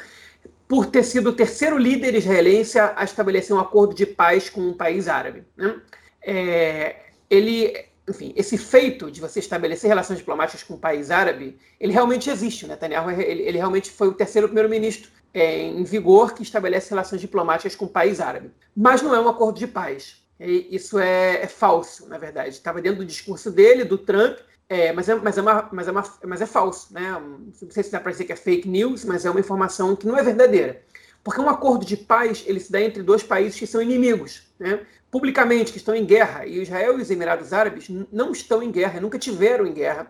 [0.68, 4.74] por ter sido o terceiro líder israelense a estabelecer um acordo de paz com um
[4.74, 5.44] país árabe.
[5.56, 5.80] Né?
[6.24, 6.96] É,
[7.30, 12.30] ele enfim, esse feito de você estabelecer relações diplomáticas com um país árabe, ele realmente
[12.30, 12.66] existe.
[12.66, 17.22] O Netanyahu ele, ele realmente foi o terceiro primeiro-ministro é, em vigor que estabelece relações
[17.22, 18.51] diplomáticas com um país árabe.
[18.76, 20.22] Mas não é um acordo de paz.
[20.39, 22.49] E isso é, é falso, na verdade.
[22.49, 24.38] Estava dentro do discurso dele, do Trump,
[24.68, 26.93] é, mas, é, mas, é uma, mas, é uma, mas é falso.
[26.93, 27.12] Né?
[27.12, 30.07] Não sei se dá para dizer que é fake news, mas é uma informação que
[30.07, 30.82] não é verdadeira.
[31.24, 34.80] Porque um acordo de paz ele se dá entre dois países que são inimigos, né?
[35.12, 36.46] publicamente, que estão em guerra.
[36.46, 40.08] E Israel e os Emirados Árabes não estão em guerra, nunca tiveram em guerra.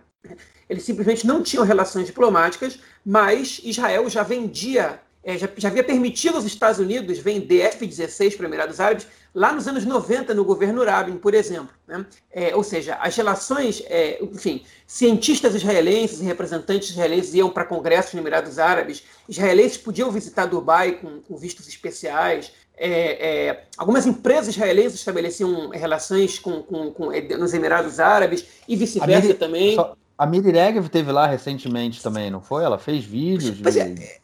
[0.70, 6.36] Eles simplesmente não tinham relações diplomáticas, mas Israel já vendia, é, já, já havia permitido
[6.36, 10.84] aos Estados Unidos vender F-16 para os Emirados Árabes lá nos anos 90, no governo
[10.84, 11.70] Rabin, por exemplo.
[11.88, 12.06] Né?
[12.32, 18.14] É, ou seja, as relações, é, enfim, cientistas israelenses e representantes israelenses iam para congressos
[18.14, 24.56] nos Emirados Árabes, israelenses podiam visitar Dubai com, com vistos especiais, é, é, algumas empresas
[24.56, 29.76] israelenses estabeleciam relações com, com, com é, nos Emirados Árabes e vice-versa também.
[29.76, 32.64] Só, a Miri Regev teve lá recentemente também, não foi?
[32.64, 33.76] Ela fez vídeos.
[33.76, 34.04] É, de...
[34.04, 34.18] É,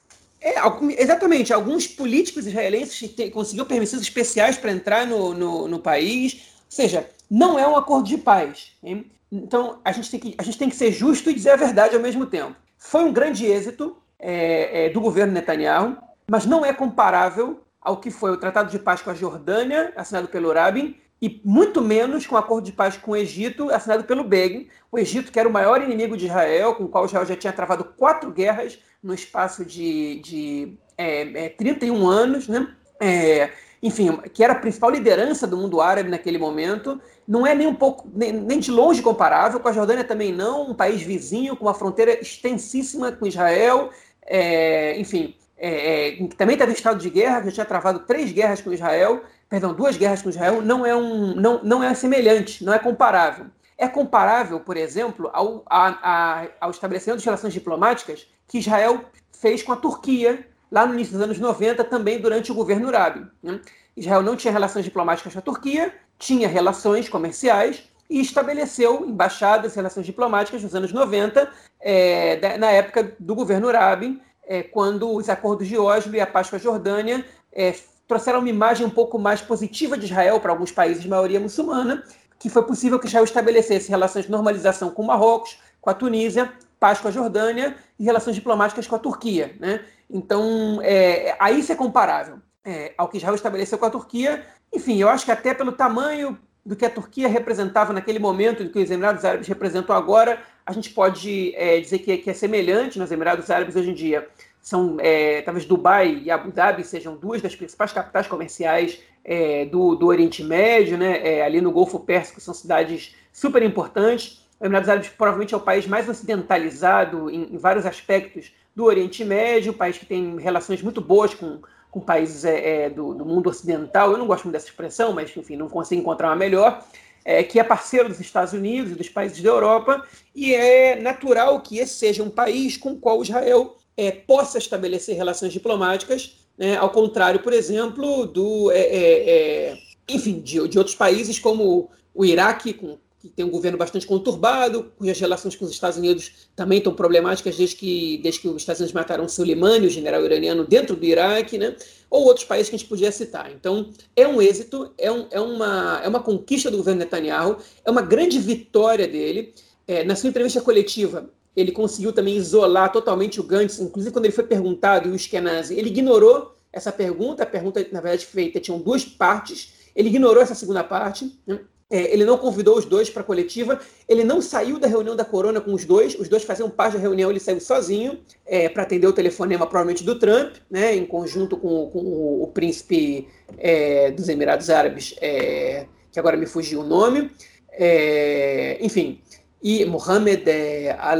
[0.97, 1.53] exatamente.
[1.53, 6.33] Alguns políticos israelenses conseguiram permissões especiais para entrar no, no, no, país.
[6.33, 8.71] Ou seja, não é um acordo de paz.
[8.83, 9.09] Hein?
[9.31, 11.95] Então, a gente, tem que, a gente tem que ser justo e dizer a verdade
[11.95, 12.55] ao mesmo tempo.
[12.77, 15.97] Foi um grande êxito é, é, do governo Netanyahu.
[16.29, 20.27] mas não é comparável ao que foi o Tratado de Paz com a Jordânia, assinado
[20.27, 24.23] pelo Rabin, e muito menos com o acordo de paz com o Egito, assinado pelo
[24.23, 24.67] Begin.
[24.91, 27.53] O Egito, que era o maior inimigo de Israel, com o qual Israel já tinha
[27.53, 32.67] travado quatro guerras no espaço de, de é, é, 31 anos, né?
[32.99, 33.51] É,
[33.81, 37.75] enfim, que era a principal liderança do mundo árabe naquele momento, não é nem um
[37.75, 41.65] pouco, nem, nem, de longe comparável com a Jordânia também não, um país vizinho com
[41.65, 43.91] uma fronteira extensíssima com Israel,
[44.25, 48.59] é, enfim, é, é, também estava em estado de guerra, já tinha travado três guerras
[48.59, 52.73] com Israel, perdão, duas guerras com Israel, não é um, não, não é semelhante, não
[52.73, 53.45] é comparável.
[53.77, 59.61] É comparável, por exemplo, ao, a, a, ao estabelecimento de relações diplomáticas que Israel fez
[59.61, 63.25] com a Turquia lá no início dos anos 90, também durante o governo Urabi.
[63.41, 63.59] Né?
[63.95, 70.05] Israel não tinha relações diplomáticas com a Turquia, tinha relações comerciais e estabeleceu embaixadas, relações
[70.05, 75.77] diplomáticas nos anos 90, é, na época do governo Urabi, é, quando os acordos de
[75.77, 77.73] Oslo e a paz com a Jordânia é,
[78.07, 82.03] trouxeram uma imagem um pouco mais positiva de Israel para alguns países de maioria muçulmana,
[82.39, 86.99] que foi possível que Israel estabelecesse relações de normalização com Marrocos, com a Tunísia, paz
[86.99, 89.55] com a Jordânia e relações diplomáticas com a Turquia.
[89.59, 89.81] Né?
[90.09, 94.45] Então, é, aí isso é comparável é, ao que Israel estabeleceu com a Turquia.
[94.73, 98.69] Enfim, eu acho que até pelo tamanho do que a Turquia representava naquele momento, do
[98.69, 102.99] que os Emirados Árabes representam agora, a gente pode é, dizer que, que, é semelhante
[102.99, 104.27] nos Emirados Árabes hoje em dia.
[104.61, 109.95] São, é, talvez Dubai e Abu Dhabi sejam duas das principais capitais comerciais é, do,
[109.95, 111.21] do, Oriente Médio, né?
[111.25, 114.45] É, ali no Golfo Pérsico são cidades super importantes.
[114.59, 119.23] Os Emirados Árabes provavelmente é o país mais ocidentalizado em, em vários aspectos do Oriente
[119.23, 123.25] Médio, um país que tem relações muito boas com, com países é, é, do, do,
[123.25, 124.11] mundo ocidental.
[124.11, 126.83] Eu não gosto muito dessa expressão, mas enfim, não consigo encontrar uma melhor.
[127.25, 130.01] É, que é parceiro dos Estados Unidos e dos países da Europa,
[130.33, 135.13] e é natural que esse seja um país com o qual Israel é, possa estabelecer
[135.13, 139.77] relações diplomáticas, né, ao contrário, por exemplo, do, é, é
[140.07, 142.97] enfim, de, de, outros países como o Iraque, com,
[143.27, 147.55] que tem um governo bastante conturbado, cujas relações com os Estados Unidos também estão problemáticas
[147.55, 151.57] desde que, desde que os Estados Unidos mataram Soleimani, o general iraniano, dentro do Iraque,
[151.57, 151.75] né?
[152.09, 153.51] ou outros países que a gente podia citar.
[153.51, 157.91] Então, é um êxito, é, um, é, uma, é uma conquista do governo Netanyahu, é
[157.91, 159.53] uma grande vitória dele.
[159.87, 164.33] É, na sua entrevista coletiva, ele conseguiu também isolar totalmente o Gantz, inclusive quando ele
[164.33, 168.79] foi perguntado, e o Eskenazi, ele ignorou essa pergunta, a pergunta, na verdade, feita tinham
[168.79, 171.59] duas partes, ele ignorou essa segunda parte, né?
[171.89, 173.79] É, ele não convidou os dois para a coletiva,
[174.09, 176.99] ele não saiu da reunião da Corona com os dois, os dois faziam parte da
[176.99, 181.55] reunião, ele saiu sozinho é, para atender o telefonema, provavelmente do Trump, né, em conjunto
[181.55, 186.83] com, com o, o, príncipe é, dos Emirados Árabes, é, que agora me fugiu o
[186.83, 187.31] nome,
[187.71, 189.21] é, enfim,
[189.63, 191.19] e Mohamed é, Al.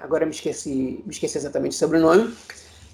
[0.00, 2.34] agora me esqueci, me esqueci exatamente sobre o nome,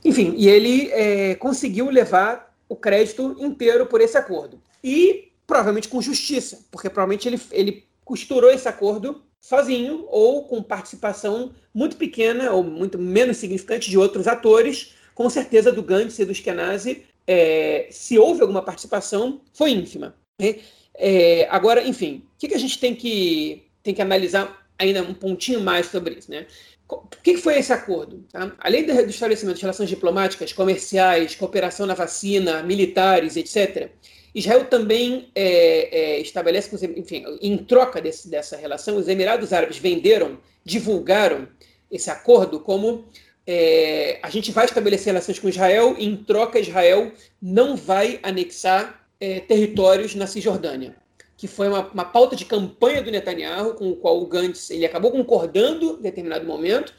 [0.05, 4.61] enfim, e ele conseguiu levar o crédito inteiro por esse acordo.
[4.82, 11.53] E provavelmente com justiça, porque provavelmente ele, ele costurou esse acordo sozinho ou com participação
[11.74, 16.32] muito pequena ou muito menos significante de outros atores, com certeza do Gantz e do
[16.32, 20.14] Eskenazi, é, se houve alguma participação, foi ínfima.
[20.40, 20.57] Né?
[20.95, 25.14] É, agora, enfim, o que, que a gente tem que, tem que analisar ainda um
[25.14, 26.30] pontinho mais sobre isso?
[26.30, 26.47] Né?
[26.88, 28.24] O que foi esse acordo?
[28.30, 28.53] Tá?
[28.59, 33.90] Além do estabelecimento de relações diplomáticas, comerciais, cooperação na vacina, militares, etc.,
[34.34, 40.38] Israel também é, é, estabelece, enfim, em troca desse, dessa relação, os Emirados Árabes venderam,
[40.64, 41.48] divulgaram
[41.90, 43.04] esse acordo como
[43.46, 49.06] é, a gente vai estabelecer relações com Israel e, em troca, Israel não vai anexar
[49.20, 50.96] é, territórios na Cisjordânia,
[51.36, 54.86] que foi uma, uma, pauta de campanha do Netanyahu, com o qual o Gantz ele
[54.86, 56.94] acabou concordando em determinado momento.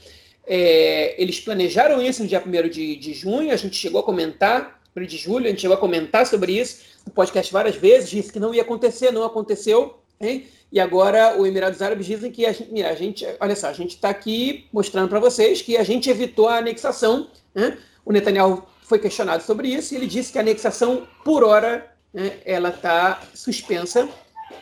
[0.46, 4.83] É, eles planejaram isso no dia 1 de, de junho, a gente chegou a comentar,
[4.96, 8.32] 1 de julho, a gente chegou a comentar sobre isso, no podcast várias vezes, disse
[8.32, 10.48] que não ia acontecer, não aconteceu, hein?
[10.74, 13.96] E agora o Emirados Árabes dizem que a gente, a gente olha só, a gente
[13.96, 17.30] está aqui mostrando para vocês que a gente evitou a anexação.
[17.54, 17.78] Né?
[18.04, 22.40] O Netanyahu foi questionado sobre isso e ele disse que a anexação, por hora, né,
[22.44, 24.10] ela está suspensa,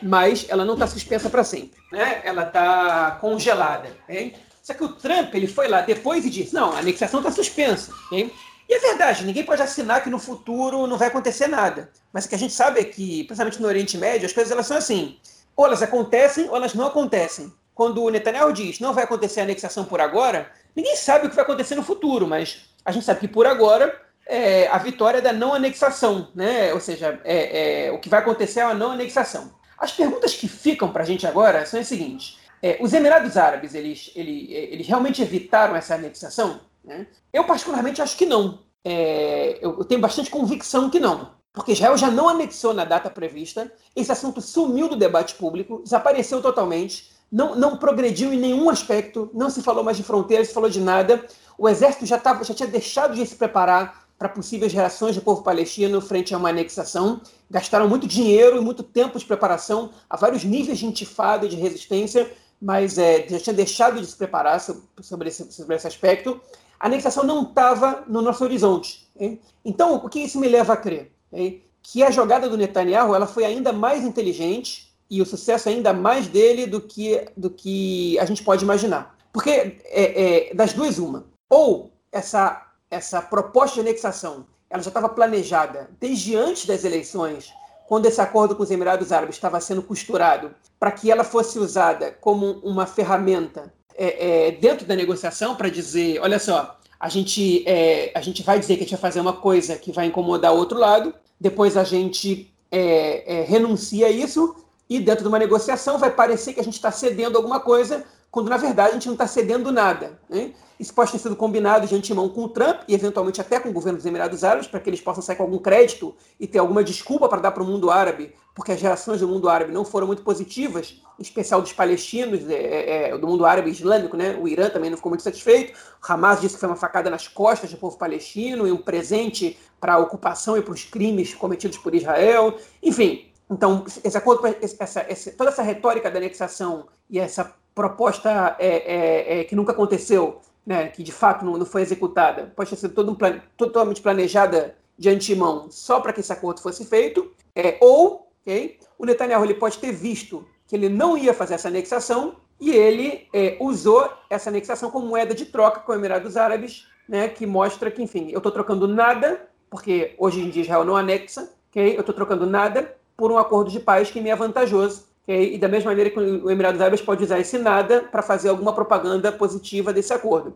[0.02, 1.80] mas ela não está suspensa para sempre.
[1.90, 2.20] Né?
[2.24, 3.88] Ela está congelada.
[4.06, 4.34] Hein?
[4.62, 7.90] Só que o Trump ele foi lá depois e disse: não, a anexação está suspensa.
[8.12, 8.30] Hein?
[8.68, 11.90] E é verdade, ninguém pode assinar que no futuro não vai acontecer nada.
[12.12, 14.66] Mas o que a gente sabe é que, principalmente no Oriente Médio, as coisas elas
[14.66, 15.18] são assim.
[15.56, 17.52] Ou elas acontecem ou elas não acontecem.
[17.74, 21.36] Quando o Netanyahu diz não vai acontecer a anexação por agora, ninguém sabe o que
[21.36, 25.20] vai acontecer no futuro, mas a gente sabe que por agora é a vitória é
[25.20, 26.72] da não anexação, né?
[26.72, 29.52] ou seja, é, é, o que vai acontecer é a não anexação.
[29.78, 32.38] As perguntas que ficam para a gente agora são as seguintes.
[32.62, 36.60] É, os Emirados Árabes, eles, eles, eles realmente evitaram essa anexação?
[36.84, 37.06] Né?
[37.32, 38.60] Eu, particularmente, acho que não.
[38.84, 41.30] é, eu tenho bastante convicção que não.
[41.52, 46.40] Porque Israel já não anexou na data prevista, esse assunto sumiu do debate público, desapareceu
[46.40, 50.68] totalmente, não, não progrediu em nenhum aspecto, não se falou mais de fronteiras, se falou
[50.68, 51.24] de nada.
[51.58, 55.42] O exército já, tava, já tinha deixado de se preparar para possíveis reações do povo
[55.42, 57.20] palestino frente a uma anexação.
[57.50, 61.56] Gastaram muito dinheiro e muito tempo de preparação, a vários níveis de intifada e de
[61.56, 62.30] resistência,
[62.60, 66.40] mas é, já tinha deixado de se preparar sobre esse, sobre esse aspecto.
[66.82, 69.08] A anexação não estava no nosso horizonte.
[69.18, 69.40] Hein?
[69.64, 71.12] Então, o que isso me leva a crer?
[71.32, 71.62] Hein?
[71.80, 76.26] Que a jogada do Netanyahu ela foi ainda mais inteligente e o sucesso ainda mais
[76.26, 79.16] dele do que, do que a gente pode imaginar.
[79.32, 79.50] Porque
[79.84, 81.26] é, é, das duas, uma.
[81.48, 87.52] Ou essa essa proposta de anexação ela já estava planejada desde antes das eleições,
[87.86, 92.10] quando esse acordo com os Emirados Árabes estava sendo costurado, para que ela fosse usada
[92.10, 98.12] como uma ferramenta é, é, dentro da negociação para dizer, olha só, a gente, é,
[98.14, 100.56] a gente vai dizer que a gente vai fazer uma coisa que vai incomodar o
[100.56, 104.54] outro lado, depois a gente é, é, renuncia a isso
[104.88, 108.48] e dentro de uma negociação vai parecer que a gente está cedendo alguma coisa, quando
[108.48, 110.18] na verdade a gente não está cedendo nada.
[110.28, 110.52] Né?
[110.78, 113.72] Isso pode ter sido combinado de antemão com o Trump e eventualmente até com o
[113.72, 116.84] governo dos Emirados Árabes, para que eles possam sair com algum crédito e ter alguma
[116.84, 120.06] desculpa para dar para o mundo árabe, porque as reações do mundo árabe não foram
[120.06, 124.38] muito positivas, em especial dos palestinos, é, é, é do mundo árabe islâmico, né?
[124.40, 125.72] O Irã também não ficou muito satisfeito.
[125.72, 129.58] O Hamas disse que foi uma facada nas costas do povo palestino e um presente
[129.80, 132.56] para a ocupação e para os crimes cometidos por Israel.
[132.82, 138.68] Enfim, então, esse acordo, essa, essa, toda essa retórica da anexação e essa proposta é,
[138.68, 142.76] é, é, que nunca aconteceu né, que de fato não, não foi executada, pode ter
[142.76, 147.32] sido todo um plan, totalmente planejada de antemão só para que esse acordo fosse feito,
[147.54, 151.68] é, ou okay, o Netanyahu ele pode ter visto que ele não ia fazer essa
[151.68, 156.86] anexação e ele é, usou essa anexação como moeda de troca com os Emirados Árabes,
[157.08, 160.96] né, que mostra que, enfim, eu estou trocando nada, porque hoje em dia Israel não
[160.96, 165.12] anexa, okay, eu estou trocando nada por um acordo de paz que me é vantajoso
[165.22, 165.54] Okay?
[165.54, 168.74] E da mesma maneira que o Emirados Árabes pode usar esse nada para fazer alguma
[168.74, 170.54] propaganda positiva desse acordo.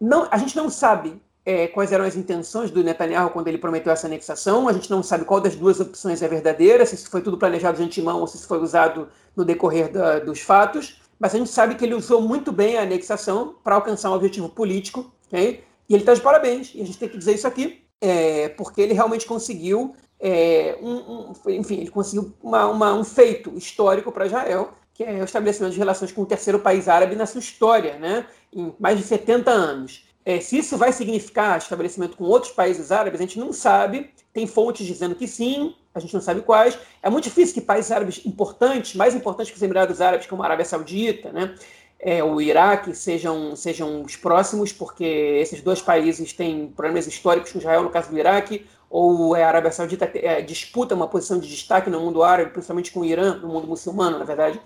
[0.00, 3.90] Não, a gente não sabe é, quais eram as intenções do Netanyahu quando ele prometeu
[3.90, 7.22] essa anexação, a gente não sabe qual das duas opções é verdadeira, se isso foi
[7.22, 11.34] tudo planejado de antemão ou se isso foi usado no decorrer da, dos fatos, mas
[11.34, 15.10] a gente sabe que ele usou muito bem a anexação para alcançar um objetivo político,
[15.26, 15.64] okay?
[15.88, 18.82] e ele está de parabéns, e a gente tem que dizer isso aqui, é, porque
[18.82, 24.26] ele realmente conseguiu é, um, um, enfim, ele conseguiu uma, uma, um feito histórico para
[24.26, 27.98] Israel, que é o estabelecimento de relações com o terceiro país árabe na sua história,
[27.98, 30.07] né, em mais de 70 anos.
[30.28, 34.10] É, se isso vai significar estabelecimento com outros países árabes, a gente não sabe.
[34.30, 36.78] Tem fontes dizendo que sim, a gente não sabe quais.
[37.02, 40.44] É muito difícil que países árabes importantes, mais importantes que os Emirados Árabes, como a
[40.44, 41.54] Arábia Saudita, né,
[41.98, 47.58] é, o Iraque, sejam, sejam os próximos, porque esses dois países têm problemas históricos com
[47.58, 51.88] Israel, no caso do Iraque, ou a Arábia Saudita é, disputa uma posição de destaque
[51.88, 54.60] no mundo árabe, principalmente com o Irã, no mundo muçulmano, na verdade,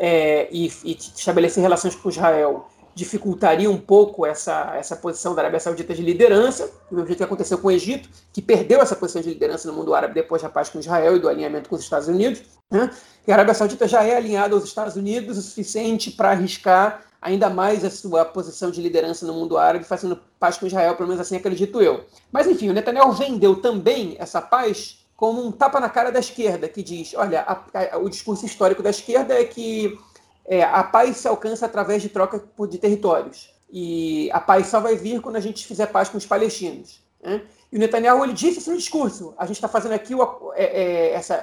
[0.00, 5.60] é, e, e, estabelecer relações com Israel dificultaria um pouco essa, essa posição da Arábia
[5.60, 9.20] Saudita de liderança, do mesmo jeito que aconteceu com o Egito, que perdeu essa posição
[9.20, 11.82] de liderança no mundo árabe depois da paz com Israel e do alinhamento com os
[11.82, 12.40] Estados Unidos.
[12.70, 12.90] Né?
[13.26, 17.50] E a Arábia Saudita já é alinhada aos Estados Unidos o suficiente para arriscar ainda
[17.50, 21.20] mais a sua posição de liderança no mundo árabe, fazendo paz com Israel, pelo menos
[21.20, 22.06] assim acredito eu.
[22.32, 26.66] Mas enfim, o Netanyahu vendeu também essa paz como um tapa na cara da esquerda,
[26.66, 29.98] que diz: olha, a, a, o discurso histórico da esquerda é que
[30.46, 33.50] é, a paz se alcança através de troca de territórios.
[33.70, 37.02] E a paz só vai vir quando a gente fizer paz com os palestinos.
[37.20, 37.42] Né?
[37.72, 39.34] E o Netanyahu ele disse isso no discurso.
[39.36, 41.34] A gente está fazendo aqui o, é, é, essa,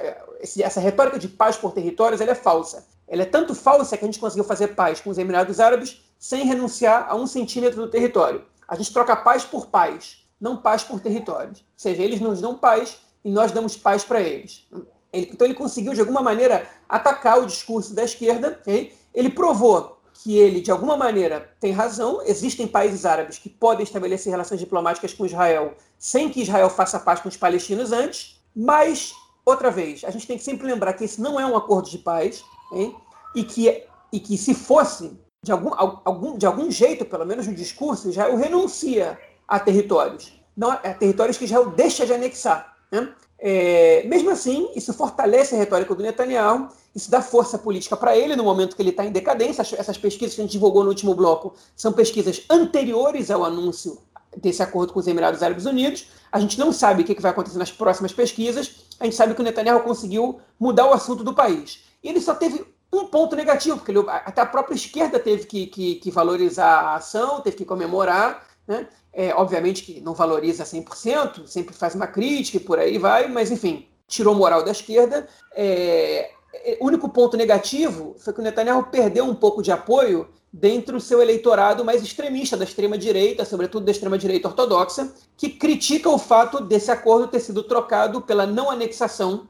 [0.42, 2.88] essa retórica de paz por territórios, ela é falsa.
[3.08, 6.46] Ela é tanto falsa que a gente conseguiu fazer paz com os Emirados Árabes sem
[6.46, 8.46] renunciar a um centímetro do território.
[8.66, 11.60] A gente troca paz por paz, não paz por territórios.
[11.60, 14.66] Ou seja, eles nos dão paz e nós damos paz para eles.
[15.14, 18.60] Ele, então ele conseguiu, de alguma maneira, atacar o discurso da esquerda.
[18.62, 18.92] Okay?
[19.14, 22.22] Ele provou que ele, de alguma maneira, tem razão.
[22.26, 27.20] Existem países árabes que podem estabelecer relações diplomáticas com Israel sem que Israel faça paz
[27.20, 28.42] com os palestinos antes.
[28.56, 29.14] Mas,
[29.46, 31.98] outra vez, a gente tem que sempre lembrar que esse não é um acordo de
[31.98, 32.44] paz
[32.74, 32.96] hein?
[33.36, 37.54] e, que, e que, se fosse, de algum, algum, de algum jeito, pelo menos no
[37.54, 40.34] discurso, Israel renuncia a territórios.
[40.56, 42.78] Não, a territórios que Israel deixa de anexar.
[42.92, 43.12] Né?
[43.46, 48.38] É, mesmo assim, isso fortalece a retórica do Netanyahu, isso dá força política para ele
[48.38, 49.62] no momento que ele está em decadência.
[49.62, 53.98] Essas pesquisas que a gente divulgou no último bloco são pesquisas anteriores ao anúncio
[54.38, 56.08] desse acordo com os Emirados Árabes Unidos.
[56.32, 58.86] A gente não sabe o que vai acontecer nas próximas pesquisas.
[58.98, 61.84] A gente sabe que o Netanyahu conseguiu mudar o assunto do país.
[62.02, 65.68] E ele só teve um ponto negativo, porque ele, até a própria esquerda teve que,
[65.68, 68.48] que, que valorizar a ação, teve que comemorar.
[68.66, 68.88] Né?
[69.14, 73.52] É, obviamente que não valoriza 100%, sempre faz uma crítica e por aí vai, mas
[73.52, 75.28] enfim, tirou moral da esquerda.
[75.56, 80.28] É, é, o único ponto negativo foi que o Netanyahu perdeu um pouco de apoio
[80.52, 86.18] dentro do seu eleitorado mais extremista, da extrema-direita, sobretudo da extrema-direita ortodoxa, que critica o
[86.20, 89.48] fato desse acordo ter sido trocado pela não anexação,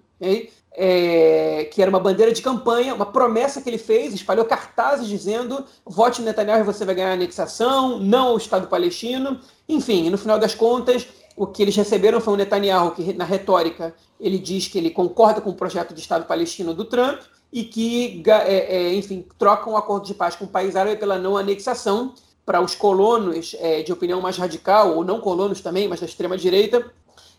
[0.75, 5.63] é, que era uma bandeira de campanha, uma promessa que ele fez, espalhou cartazes dizendo
[5.85, 9.39] vote no Netanyahu e você vai ganhar a anexação, não ao Estado palestino.
[9.69, 13.93] Enfim, no final das contas, o que eles receberam foi um Netanyahu que, na retórica,
[14.19, 17.21] ele diz que ele concorda com o projeto de Estado palestino do Trump,
[17.53, 21.19] e que, é, é, enfim, trocam um acordo de paz com o país árabe pela
[21.19, 25.99] não anexação para os colonos é, de opinião mais radical, ou não colonos também, mas
[25.99, 26.83] da extrema-direita.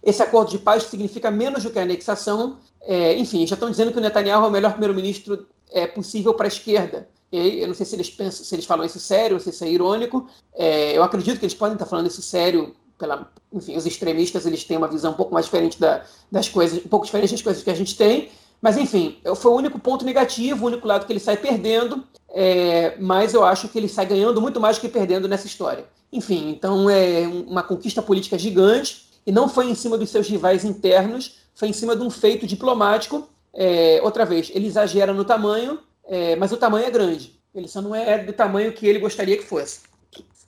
[0.01, 2.59] Esse acordo de paz significa menos do que a anexação.
[2.87, 6.47] É, enfim, já estão dizendo que o Netanyahu é o melhor primeiro-ministro é, possível para
[6.47, 7.09] a esquerda.
[7.33, 10.29] Eu não sei se eles pensam, se eles falam isso sério, se isso é irônico.
[10.55, 14.63] É, eu acredito que eles podem estar falando isso sério pela, enfim, os extremistas eles
[14.63, 17.63] têm uma visão um pouco mais diferente da, das coisas, um pouco diferente das coisas
[17.63, 18.29] que a gente tem.
[18.63, 22.97] Mas, enfim, foi o único ponto negativo, o único lado que ele sai perdendo, é,
[22.99, 25.85] mas eu acho que ele sai ganhando muito mais do que perdendo nessa história.
[26.13, 30.65] Enfim, então é uma conquista política gigante, e não foi em cima dos seus rivais
[30.65, 33.29] internos, foi em cima de um feito diplomático.
[33.53, 37.39] É, outra vez, ele exagera no tamanho, é, mas o tamanho é grande.
[37.55, 39.81] Ele só não é do tamanho que ele gostaria que fosse.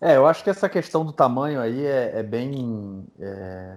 [0.00, 3.76] É, eu acho que essa questão do tamanho aí é, é bem é,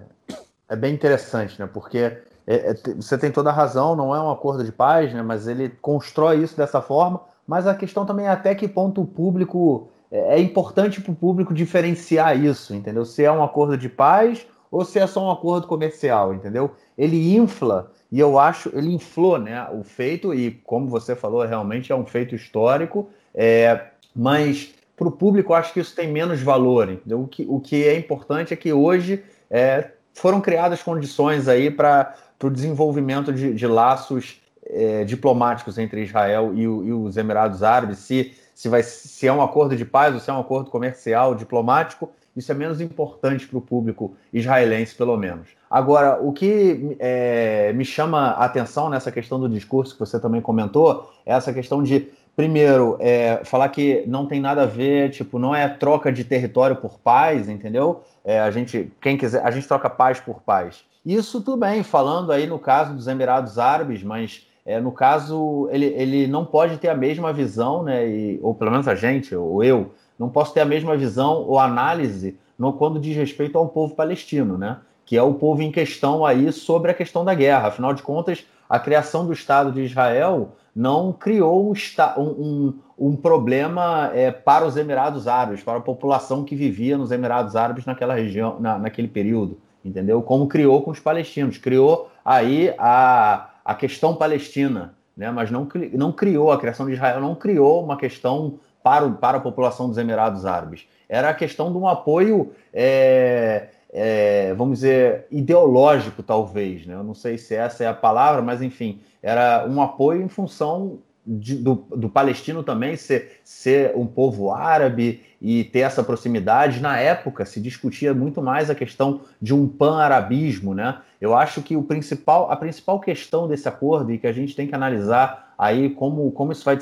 [0.68, 1.68] é, bem interessante, né?
[1.72, 5.22] Porque é, é, você tem toda a razão, não é um acordo de paz, né,
[5.22, 7.20] mas ele constrói isso dessa forma.
[7.46, 9.88] Mas a questão também é até que ponto o público.
[10.10, 13.04] É, é importante para o público diferenciar isso, entendeu?
[13.04, 16.70] Se é um acordo de paz ou se é só um acordo comercial, entendeu?
[16.96, 21.90] Ele infla, e eu acho, ele inflou né, o feito, e como você falou, realmente
[21.90, 26.42] é um feito histórico, é, mas para o público eu acho que isso tem menos
[26.42, 26.90] valor.
[26.90, 27.22] Entendeu?
[27.22, 32.14] O, que, o que é importante é que hoje é, foram criadas condições aí para
[32.42, 38.34] o desenvolvimento de, de laços é, diplomáticos entre Israel e, e, os Emirados Árabes, se,
[38.54, 42.10] se, vai, se é um acordo de paz ou se é um acordo comercial, diplomático,
[42.36, 45.48] isso é menos importante para o público israelense, pelo menos.
[45.70, 50.40] Agora, o que é, me chama a atenção nessa questão do discurso que você também
[50.40, 55.38] comentou é essa questão de, primeiro, é, falar que não tem nada a ver, tipo,
[55.38, 58.02] não é troca de território por paz, entendeu?
[58.24, 60.84] É, a gente, quem quiser, a gente troca paz por paz.
[61.04, 65.86] Isso tudo bem, falando aí no caso dos Emirados Árabes, mas é, no caso ele,
[65.86, 68.06] ele não pode ter a mesma visão, né?
[68.06, 71.58] E, ou pelo menos a gente, ou eu, não posso ter a mesma visão ou
[71.58, 74.78] análise no, quando diz respeito ao povo palestino, né?
[75.04, 77.68] Que é o povo em questão aí sobre a questão da guerra.
[77.68, 84.12] Afinal de contas, a criação do Estado de Israel não criou um, um, um problema
[84.14, 88.60] é, para os Emirados Árabes, para a população que vivia nos Emirados Árabes naquela região,
[88.60, 90.22] na, naquele período entendeu?
[90.22, 95.30] Como criou com os palestinos, criou aí a, a questão palestina, né?
[95.30, 99.40] Mas não, não criou a criação de Israel, não criou uma questão para, para a
[99.40, 100.86] população dos Emirados Árabes.
[101.08, 106.86] Era a questão de um apoio, é, é, vamos dizer, ideológico, talvez.
[106.86, 106.94] Né?
[106.94, 110.98] Eu não sei se essa é a palavra, mas enfim, era um apoio em função
[111.26, 116.80] de, do, do, palestino também ser, ser um povo árabe e ter essa proximidade.
[116.80, 120.98] Na época se discutia muito mais a questão de um pan-arabismo, né?
[121.20, 124.66] Eu acho que o principal, a principal questão desse acordo e que a gente tem
[124.66, 126.78] que analisar aí como, como isso vai,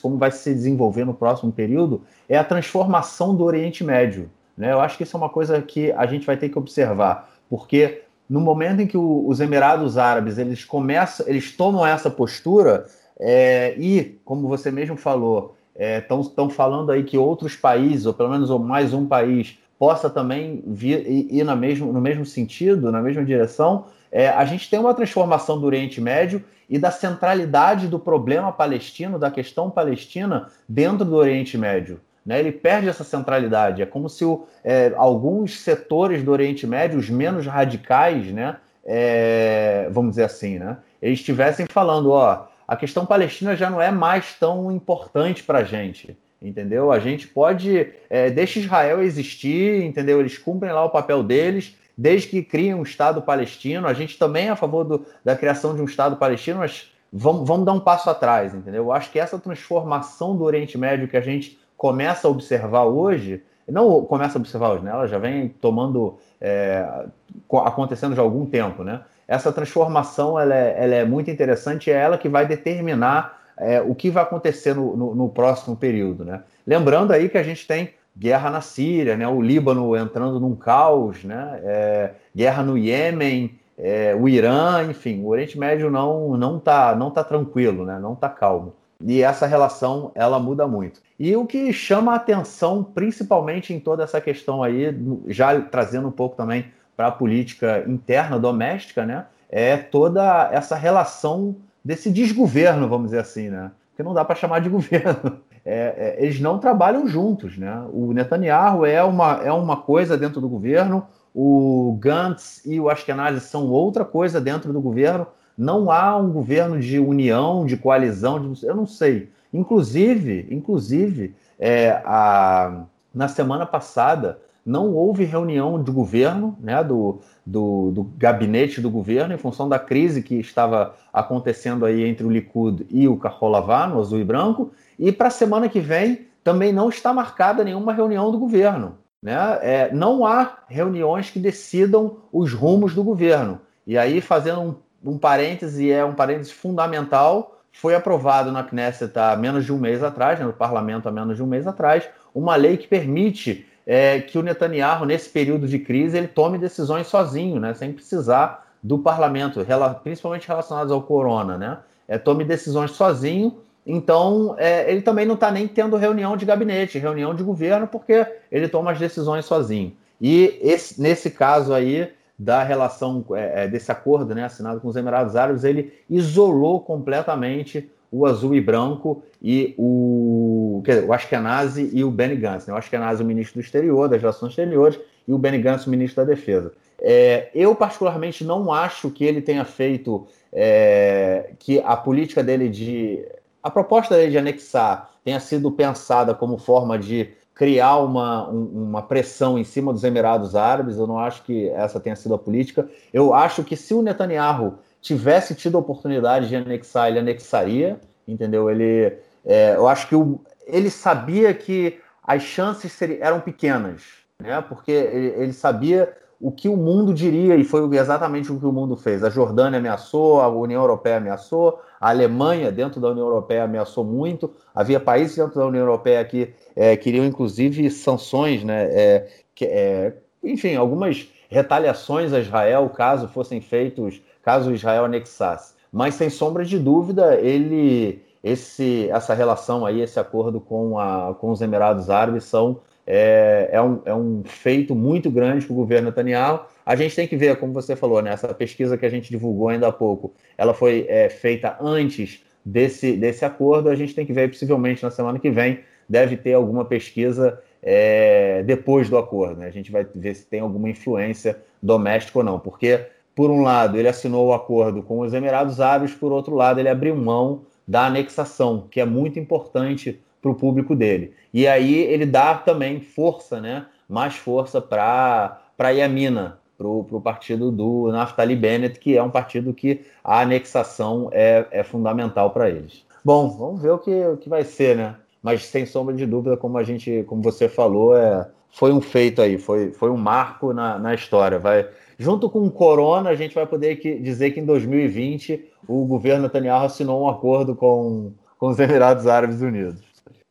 [0.00, 4.30] como vai se desenvolver no próximo período é a transformação do Oriente Médio.
[4.56, 4.72] Né?
[4.72, 8.04] Eu acho que isso é uma coisa que a gente vai ter que observar, porque
[8.30, 12.86] no momento em que o, os Emirados Árabes eles começam, eles tomam essa postura,
[13.20, 18.30] é, e, como você mesmo falou, estão é, falando aí que outros países, ou pelo
[18.30, 23.24] menos mais um país, possa também vir ir na mesmo, no mesmo sentido, na mesma
[23.24, 23.86] direção.
[24.12, 29.18] É, a gente tem uma transformação do Oriente Médio e da centralidade do problema palestino,
[29.18, 32.00] da questão palestina, dentro do Oriente Médio.
[32.24, 32.38] Né?
[32.38, 33.82] Ele perde essa centralidade.
[33.82, 39.88] É como se o, é, alguns setores do Oriente Médio, os menos radicais, né, é,
[39.90, 44.34] vamos dizer assim, né, eles estivessem falando: ó, a questão palestina já não é mais
[44.34, 46.90] tão importante para a gente, entendeu?
[46.92, 50.20] A gente pode, é, deixa Israel existir, entendeu?
[50.20, 53.86] Eles cumprem lá o papel deles, desde que criem um Estado palestino.
[53.86, 57.46] A gente também é a favor do, da criação de um Estado palestino, mas vamos,
[57.46, 58.84] vamos dar um passo atrás, entendeu?
[58.84, 63.42] Eu acho que essa transformação do Oriente Médio que a gente começa a observar hoje,
[63.68, 64.90] não começa a observar hoje, né?
[64.90, 67.06] Ela já vem tomando, é,
[67.50, 69.02] acontecendo já há algum tempo, né?
[69.32, 73.94] essa transformação ela é, ela é muito interessante, é ela que vai determinar é, o
[73.94, 76.24] que vai acontecer no, no, no, próximo período.
[76.24, 76.42] Né?
[76.66, 79.26] Lembrando aí que a gente tem guerra na Síria, né?
[79.26, 81.60] o Líbano entrando num caos, né?
[81.64, 87.10] É, guerra no Iêmen, é, o Irã, enfim, o Oriente Médio não não está não
[87.10, 87.98] tá tranquilo, né?
[87.98, 88.74] não está calmo.
[89.04, 91.00] E essa relação ela muda muito.
[91.18, 94.94] E o que chama a atenção, principalmente em toda essa questão aí,
[95.26, 96.66] já trazendo um pouco também
[96.96, 99.26] para a política interna doméstica, né?
[99.50, 103.70] É toda essa relação desse desgoverno, vamos dizer assim, né?
[103.96, 105.40] Que não dá para chamar de governo.
[105.64, 107.84] É, é, eles não trabalham juntos, né?
[107.92, 113.40] O Netanyahu é uma, é uma coisa dentro do governo, o Gantz e o Ashkenazi
[113.40, 115.26] são outra coisa dentro do governo.
[115.56, 119.30] Não há um governo de união, de coalizão, de, eu não sei.
[119.52, 122.84] Inclusive, inclusive, é, a,
[123.14, 129.34] na semana passada não houve reunião de governo, né, do, do, do, gabinete do governo,
[129.34, 134.00] em função da crise que estava acontecendo aí entre o Likud e o Carrolavá, no
[134.00, 138.30] azul e branco, e para a semana que vem também não está marcada nenhuma reunião
[138.30, 138.98] do governo.
[139.22, 139.36] Né?
[139.62, 143.60] É, não há reuniões que decidam os rumos do governo.
[143.86, 149.34] E aí, fazendo um, um parêntese, é um parêntese fundamental, foi aprovado na Knesset há
[149.36, 152.54] menos de um mês atrás, né, no parlamento há menos de um mês atrás, uma
[152.56, 157.58] lei que permite é, que o Netanyahu, nesse período de crise, ele tome decisões sozinho,
[157.60, 159.64] né, sem precisar do parlamento,
[160.02, 161.78] principalmente relacionadas ao corona, né?
[162.08, 163.58] É, tome decisões sozinho.
[163.86, 168.26] Então, é, ele também não está nem tendo reunião de gabinete, reunião de governo, porque
[168.50, 169.96] ele toma as decisões sozinho.
[170.20, 174.96] E esse, nesse caso aí, da relação é, é desse acordo né, assinado com os
[174.96, 181.90] Emirados Árabes, ele isolou completamente o azul e branco e o, quer dizer, o Ashkenazi
[181.94, 182.66] e o Benny Gantz.
[182.66, 182.74] Né?
[182.74, 186.22] O Ashkenazi, o ministro do exterior, das relações exteriores, e o Benny Gantz, o ministro
[186.22, 186.72] da defesa.
[187.00, 193.26] É, eu, particularmente, não acho que ele tenha feito é, que a política dele de.
[193.62, 199.02] A proposta dele de anexar tenha sido pensada como forma de criar uma, um, uma
[199.02, 200.96] pressão em cima dos Emirados Árabes.
[200.96, 202.88] Eu não acho que essa tenha sido a política.
[203.12, 208.70] Eu acho que se o Netanyahu tivesse tido a oportunidade de anexar, ele anexaria, entendeu?
[208.70, 209.12] Ele,
[209.44, 214.02] é, eu acho que o, ele sabia que as chances seriam, eram pequenas,
[214.40, 214.62] né?
[214.62, 218.72] Porque ele, ele, sabia o que o mundo diria e foi exatamente o que o
[218.72, 219.24] mundo fez.
[219.24, 224.52] A Jordânia ameaçou, a União Europeia ameaçou, a Alemanha dentro da União Europeia ameaçou muito.
[224.72, 228.84] Havia países dentro da União Europeia que é, queriam inclusive sanções, né?
[228.92, 230.14] É, que, é,
[230.44, 235.74] enfim, algumas retaliações a Israel caso fossem feitos caso Israel anexasse.
[235.92, 241.50] Mas sem sombra de dúvida, ele esse essa relação aí, esse acordo com, a, com
[241.50, 246.08] os Emirados Árabes são é, é, um, é um feito muito grande para o governo
[246.08, 246.60] Netanyahu.
[246.84, 249.68] A gente tem que ver, como você falou, né, essa pesquisa que a gente divulgou
[249.68, 253.88] ainda há pouco, ela foi é, feita antes desse, desse acordo.
[253.88, 258.62] A gente tem que ver, possivelmente na semana que vem, deve ter alguma pesquisa é,
[258.64, 259.60] depois do acordo.
[259.60, 259.66] Né?
[259.66, 263.96] A gente vai ver se tem alguma influência doméstica ou não, porque por um lado,
[263.96, 268.06] ele assinou o acordo com os Emirados Árabes, por outro lado, ele abriu mão da
[268.06, 271.32] anexação, que é muito importante para o público dele.
[271.52, 277.70] E aí ele dá também força, né, mais força para a Yamina, para o partido
[277.70, 283.04] do Naftali Bennett, que é um partido que a anexação é, é fundamental para eles.
[283.24, 285.14] Bom, vamos ver o que, o que vai ser, né?
[285.40, 289.40] Mas sem sombra de dúvida, como a gente, como você falou, é, foi um feito
[289.40, 291.58] aí, foi, foi um marco na, na história.
[291.58, 291.88] Vai,
[292.22, 296.44] Junto com o Corona, a gente vai poder que, dizer que em 2020 o governo
[296.44, 300.00] Netanyahu assinou um acordo com, com os Emirados Árabes Unidos.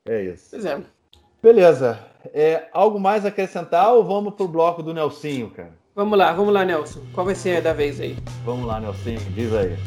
[0.06, 0.50] É isso.
[0.52, 0.82] Pois é.
[1.42, 1.98] Beleza.
[2.34, 5.72] É, algo mais a acrescentar ou vamos pro bloco do Nelsinho, cara?
[5.96, 7.00] Vamos lá, vamos lá, Nelson.
[7.14, 8.18] Qual vai ser a da vez aí?
[8.44, 9.78] Vamos lá, Nelsinho, diz aí.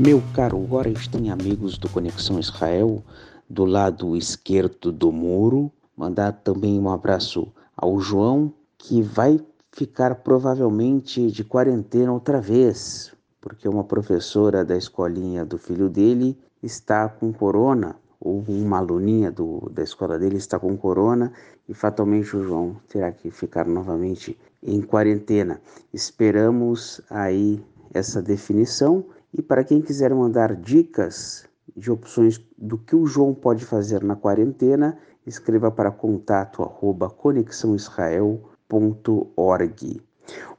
[0.00, 3.04] Meu caro Gorenstein, amigos do Conexão Israel,
[3.50, 5.70] do lado esquerdo do muro,
[6.02, 7.46] Mandar também um abraço
[7.76, 15.44] ao João, que vai ficar provavelmente de quarentena outra vez, porque uma professora da escolinha
[15.44, 20.76] do filho dele está com corona, ou uma aluninha do, da escola dele está com
[20.76, 21.32] corona,
[21.68, 25.60] e fatalmente o João terá que ficar novamente em quarentena.
[25.94, 27.64] Esperamos aí
[27.94, 29.04] essa definição.
[29.32, 34.16] E para quem quiser mandar dicas de opções do que o João pode fazer na
[34.16, 40.02] quarentena, escreva para contato arroba conexãoisrael.org.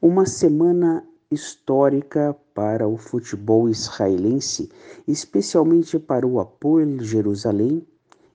[0.02, 4.70] Uma semana histórica para o futebol israelense,
[5.08, 7.86] especialmente para o Apoel Jerusalém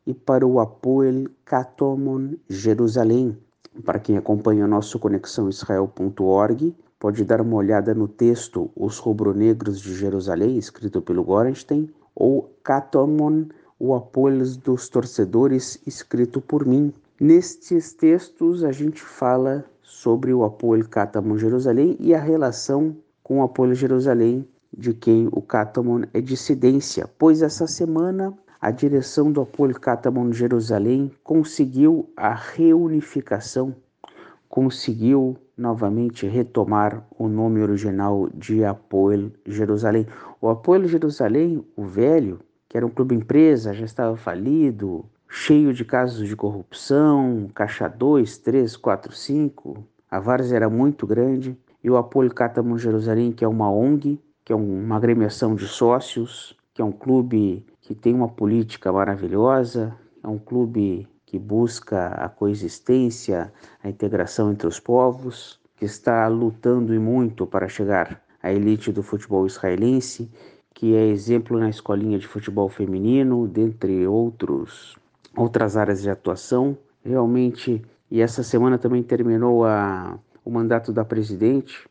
[0.07, 3.39] e para o Apoel Katomon Jerusalém.
[3.85, 10.59] Para quem acompanha nosso conexãoisrael.org, pode dar uma olhada no texto Os Rubro-Negros de Jerusalém,
[10.59, 13.45] escrito pelo Gorenstein, ou Katomon
[13.79, 16.93] o apoio dos torcedores escrito por mim.
[17.21, 23.43] Nestes textos a gente fala sobre o apoio Catamon Jerusalém e a relação com o
[23.43, 24.47] apoio Jerusalém
[24.77, 31.11] de quem o Catamon é dissidência, pois essa semana a direção do apoio Catamon Jerusalém
[31.23, 33.75] conseguiu a reunificação,
[34.49, 40.07] conseguiu novamente retomar o nome original de Apoio Jerusalém.
[40.41, 45.85] O Apoio Jerusalém, o velho, que era um clube empresa, já estava falido, cheio de
[45.85, 49.85] casos de corrupção, caixa 2, 3, 4, 5.
[50.11, 51.57] A várzea era muito grande.
[51.83, 56.57] E o Apoio Catamon Jerusalém, que é uma ONG, que é uma agremiação de sócios,
[56.75, 62.29] que é um clube que tem uma política maravilhosa, é um clube que busca a
[62.29, 68.91] coexistência, a integração entre os povos, que está lutando e muito para chegar à elite
[68.91, 70.31] do futebol israelense,
[70.79, 74.97] que é exemplo na escolinha de futebol feminino, dentre outros
[75.37, 76.79] outras áreas de atuação.
[77.05, 81.85] Realmente, e essa semana também terminou a, o mandato da presidente,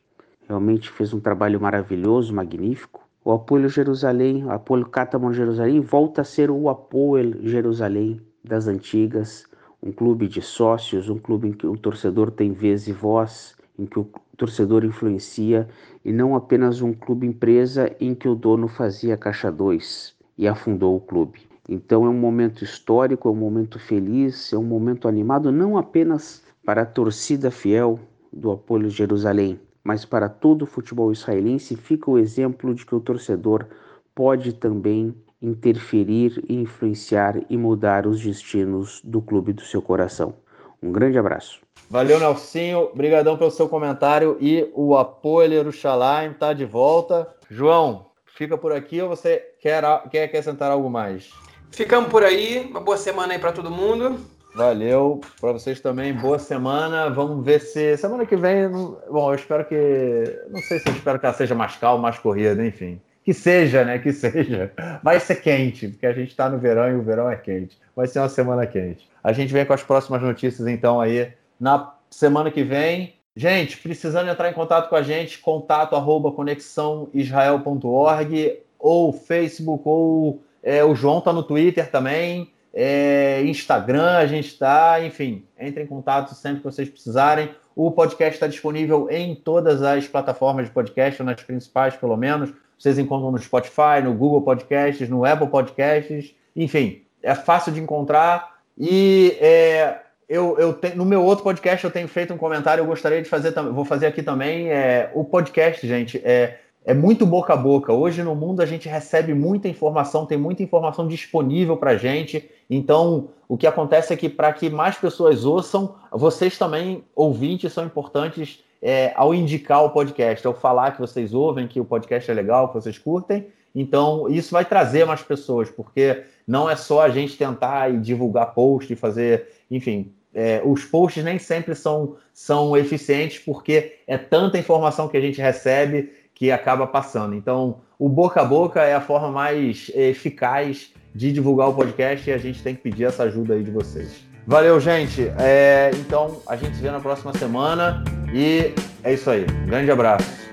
[0.48, 3.06] realmente fez um trabalho maravilhoso, magnífico.
[3.22, 9.44] O Apoio Jerusalém, o Apoio Catamon Jerusalém, volta a ser o Apoio Jerusalém das antigas,
[9.82, 13.86] um clube de sócios, um clube em que o torcedor tem vez e voz, em
[13.86, 15.68] que o torcedor influencia,
[16.04, 20.96] e não apenas um clube empresa em que o dono fazia caixa 2 e afundou
[20.96, 21.40] o clube.
[21.68, 26.42] Então é um momento histórico, é um momento feliz, é um momento animado, não apenas
[26.64, 27.98] para a torcida fiel
[28.32, 33.00] do Apoio Jerusalém, mas para todo o futebol israelense fica o exemplo de que o
[33.00, 33.66] torcedor
[34.14, 40.34] pode também interferir, influenciar e mudar os destinos do clube do seu coração.
[40.82, 41.67] Um grande abraço.
[41.90, 42.90] Valeu, Nelsinho.
[42.92, 47.26] Obrigadão pelo seu comentário e o apoio Jerusalém está de volta.
[47.50, 48.06] João,
[48.36, 51.30] fica por aqui ou você quer, quer acrescentar algo mais?
[51.70, 52.66] Ficamos por aí.
[52.70, 54.20] Uma boa semana aí para todo mundo.
[54.54, 56.12] Valeu para vocês também.
[56.12, 57.08] Boa semana.
[57.08, 58.68] Vamos ver se semana que vem.
[58.68, 60.42] Bom, eu espero que.
[60.50, 63.00] Não sei se eu espero que ela seja mais calma, mais corrida, enfim.
[63.24, 63.98] Que seja, né?
[63.98, 64.72] Que seja.
[65.02, 67.78] Vai ser quente, porque a gente está no verão e o verão é quente.
[67.96, 69.08] Vai ser uma semana quente.
[69.22, 73.14] A gente vem com as próximas notícias, então, aí na semana que vem.
[73.36, 80.82] Gente, precisando entrar em contato com a gente, contato arroba conexãoisrael.org ou Facebook, ou é,
[80.84, 86.34] o João tá no Twitter também é, Instagram, a gente está, enfim, entre em contato
[86.34, 87.50] sempre que vocês precisarem.
[87.74, 92.52] O podcast está disponível em todas as plataformas de podcast, nas principais, pelo menos.
[92.78, 98.58] Vocês encontram no Spotify, no Google Podcasts, no Apple Podcasts, enfim, é fácil de encontrar.
[98.76, 102.86] E é, eu, eu te, no meu outro podcast eu tenho feito um comentário, eu
[102.86, 104.68] gostaria de fazer, vou fazer aqui também.
[104.70, 107.92] É, o podcast, gente, é é muito boca a boca.
[107.92, 112.48] Hoje no mundo a gente recebe muita informação, tem muita informação disponível para gente.
[112.70, 117.84] Então, o que acontece é que para que mais pessoas ouçam, vocês também, ouvintes, são
[117.84, 122.32] importantes é, ao indicar o podcast, ao falar que vocês ouvem, que o podcast é
[122.32, 123.48] legal, que vocês curtem.
[123.74, 128.54] Então, isso vai trazer mais pessoas, porque não é só a gente tentar e divulgar
[128.54, 134.56] post e fazer, enfim, é, os posts nem sempre são, são eficientes, porque é tanta
[134.56, 137.34] informação que a gente recebe que acaba passando.
[137.34, 142.32] Então, o boca a boca é a forma mais eficaz de divulgar o podcast e
[142.32, 144.28] a gente tem que pedir essa ajuda aí de vocês.
[144.46, 145.28] Valeu, gente.
[145.40, 149.44] É, então, a gente se vê na próxima semana e é isso aí.
[149.64, 150.47] Um grande abraço.